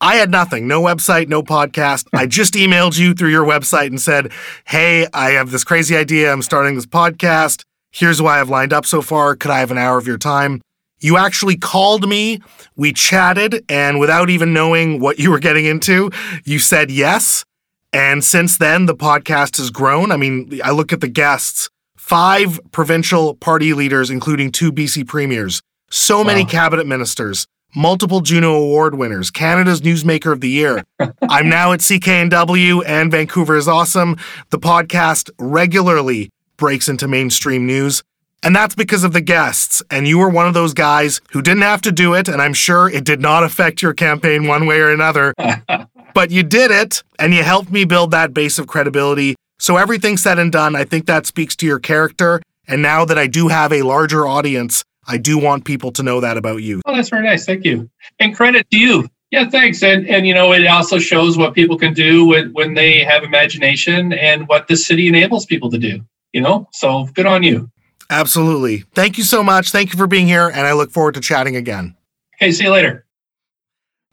[0.00, 2.08] I had nothing, no website, no podcast.
[2.12, 4.32] I just emailed you through your website and said,
[4.64, 6.32] Hey, I have this crazy idea.
[6.32, 7.62] I'm starting this podcast.
[7.92, 9.36] Here's why I've lined up so far.
[9.36, 10.60] Could I have an hour of your time?
[10.98, 12.40] You actually called me.
[12.74, 16.10] We chatted, and without even knowing what you were getting into,
[16.44, 17.44] you said yes.
[17.92, 20.10] And since then, the podcast has grown.
[20.10, 21.70] I mean, I look at the guests
[22.04, 26.24] five provincial party leaders, including two BC premiers, so wow.
[26.24, 30.84] many cabinet ministers, multiple Juno Award winners, Canada's Newsmaker of the Year.
[31.30, 34.18] I'm now at CKNW and Vancouver is awesome.
[34.50, 36.28] The podcast regularly
[36.58, 38.02] breaks into mainstream news.
[38.42, 39.82] And that's because of the guests.
[39.90, 42.28] And you were one of those guys who didn't have to do it.
[42.28, 45.32] And I'm sure it did not affect your campaign one way or another.
[46.14, 50.16] but you did it and you helped me build that base of credibility so, everything
[50.16, 52.42] said and done, I think that speaks to your character.
[52.66, 56.20] And now that I do have a larger audience, I do want people to know
[56.20, 56.80] that about you.
[56.86, 57.44] Oh, that's very nice.
[57.44, 57.90] Thank you.
[58.18, 59.08] And credit to you.
[59.30, 59.82] Yeah, thanks.
[59.82, 63.24] And and you know, it also shows what people can do when, when they have
[63.24, 66.00] imagination and what the city enables people to do.
[66.32, 67.68] You know, so good on you.
[68.10, 68.84] Absolutely.
[68.94, 69.70] Thank you so much.
[69.70, 71.96] Thank you for being here, and I look forward to chatting again.
[72.36, 73.06] Okay, see you later.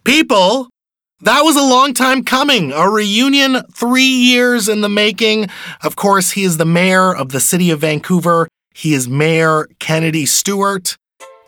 [0.03, 0.69] People,
[1.21, 2.71] that was a long time coming.
[2.71, 5.47] A reunion three years in the making.
[5.83, 8.47] Of course, he is the mayor of the city of Vancouver.
[8.73, 10.97] He is Mayor Kennedy Stewart.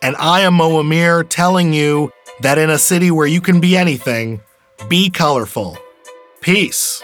[0.02, 3.76] And I am Mo Amir telling you that in a city where you can be
[3.76, 4.40] anything,
[4.88, 5.78] be colorful.
[6.40, 7.02] Peace.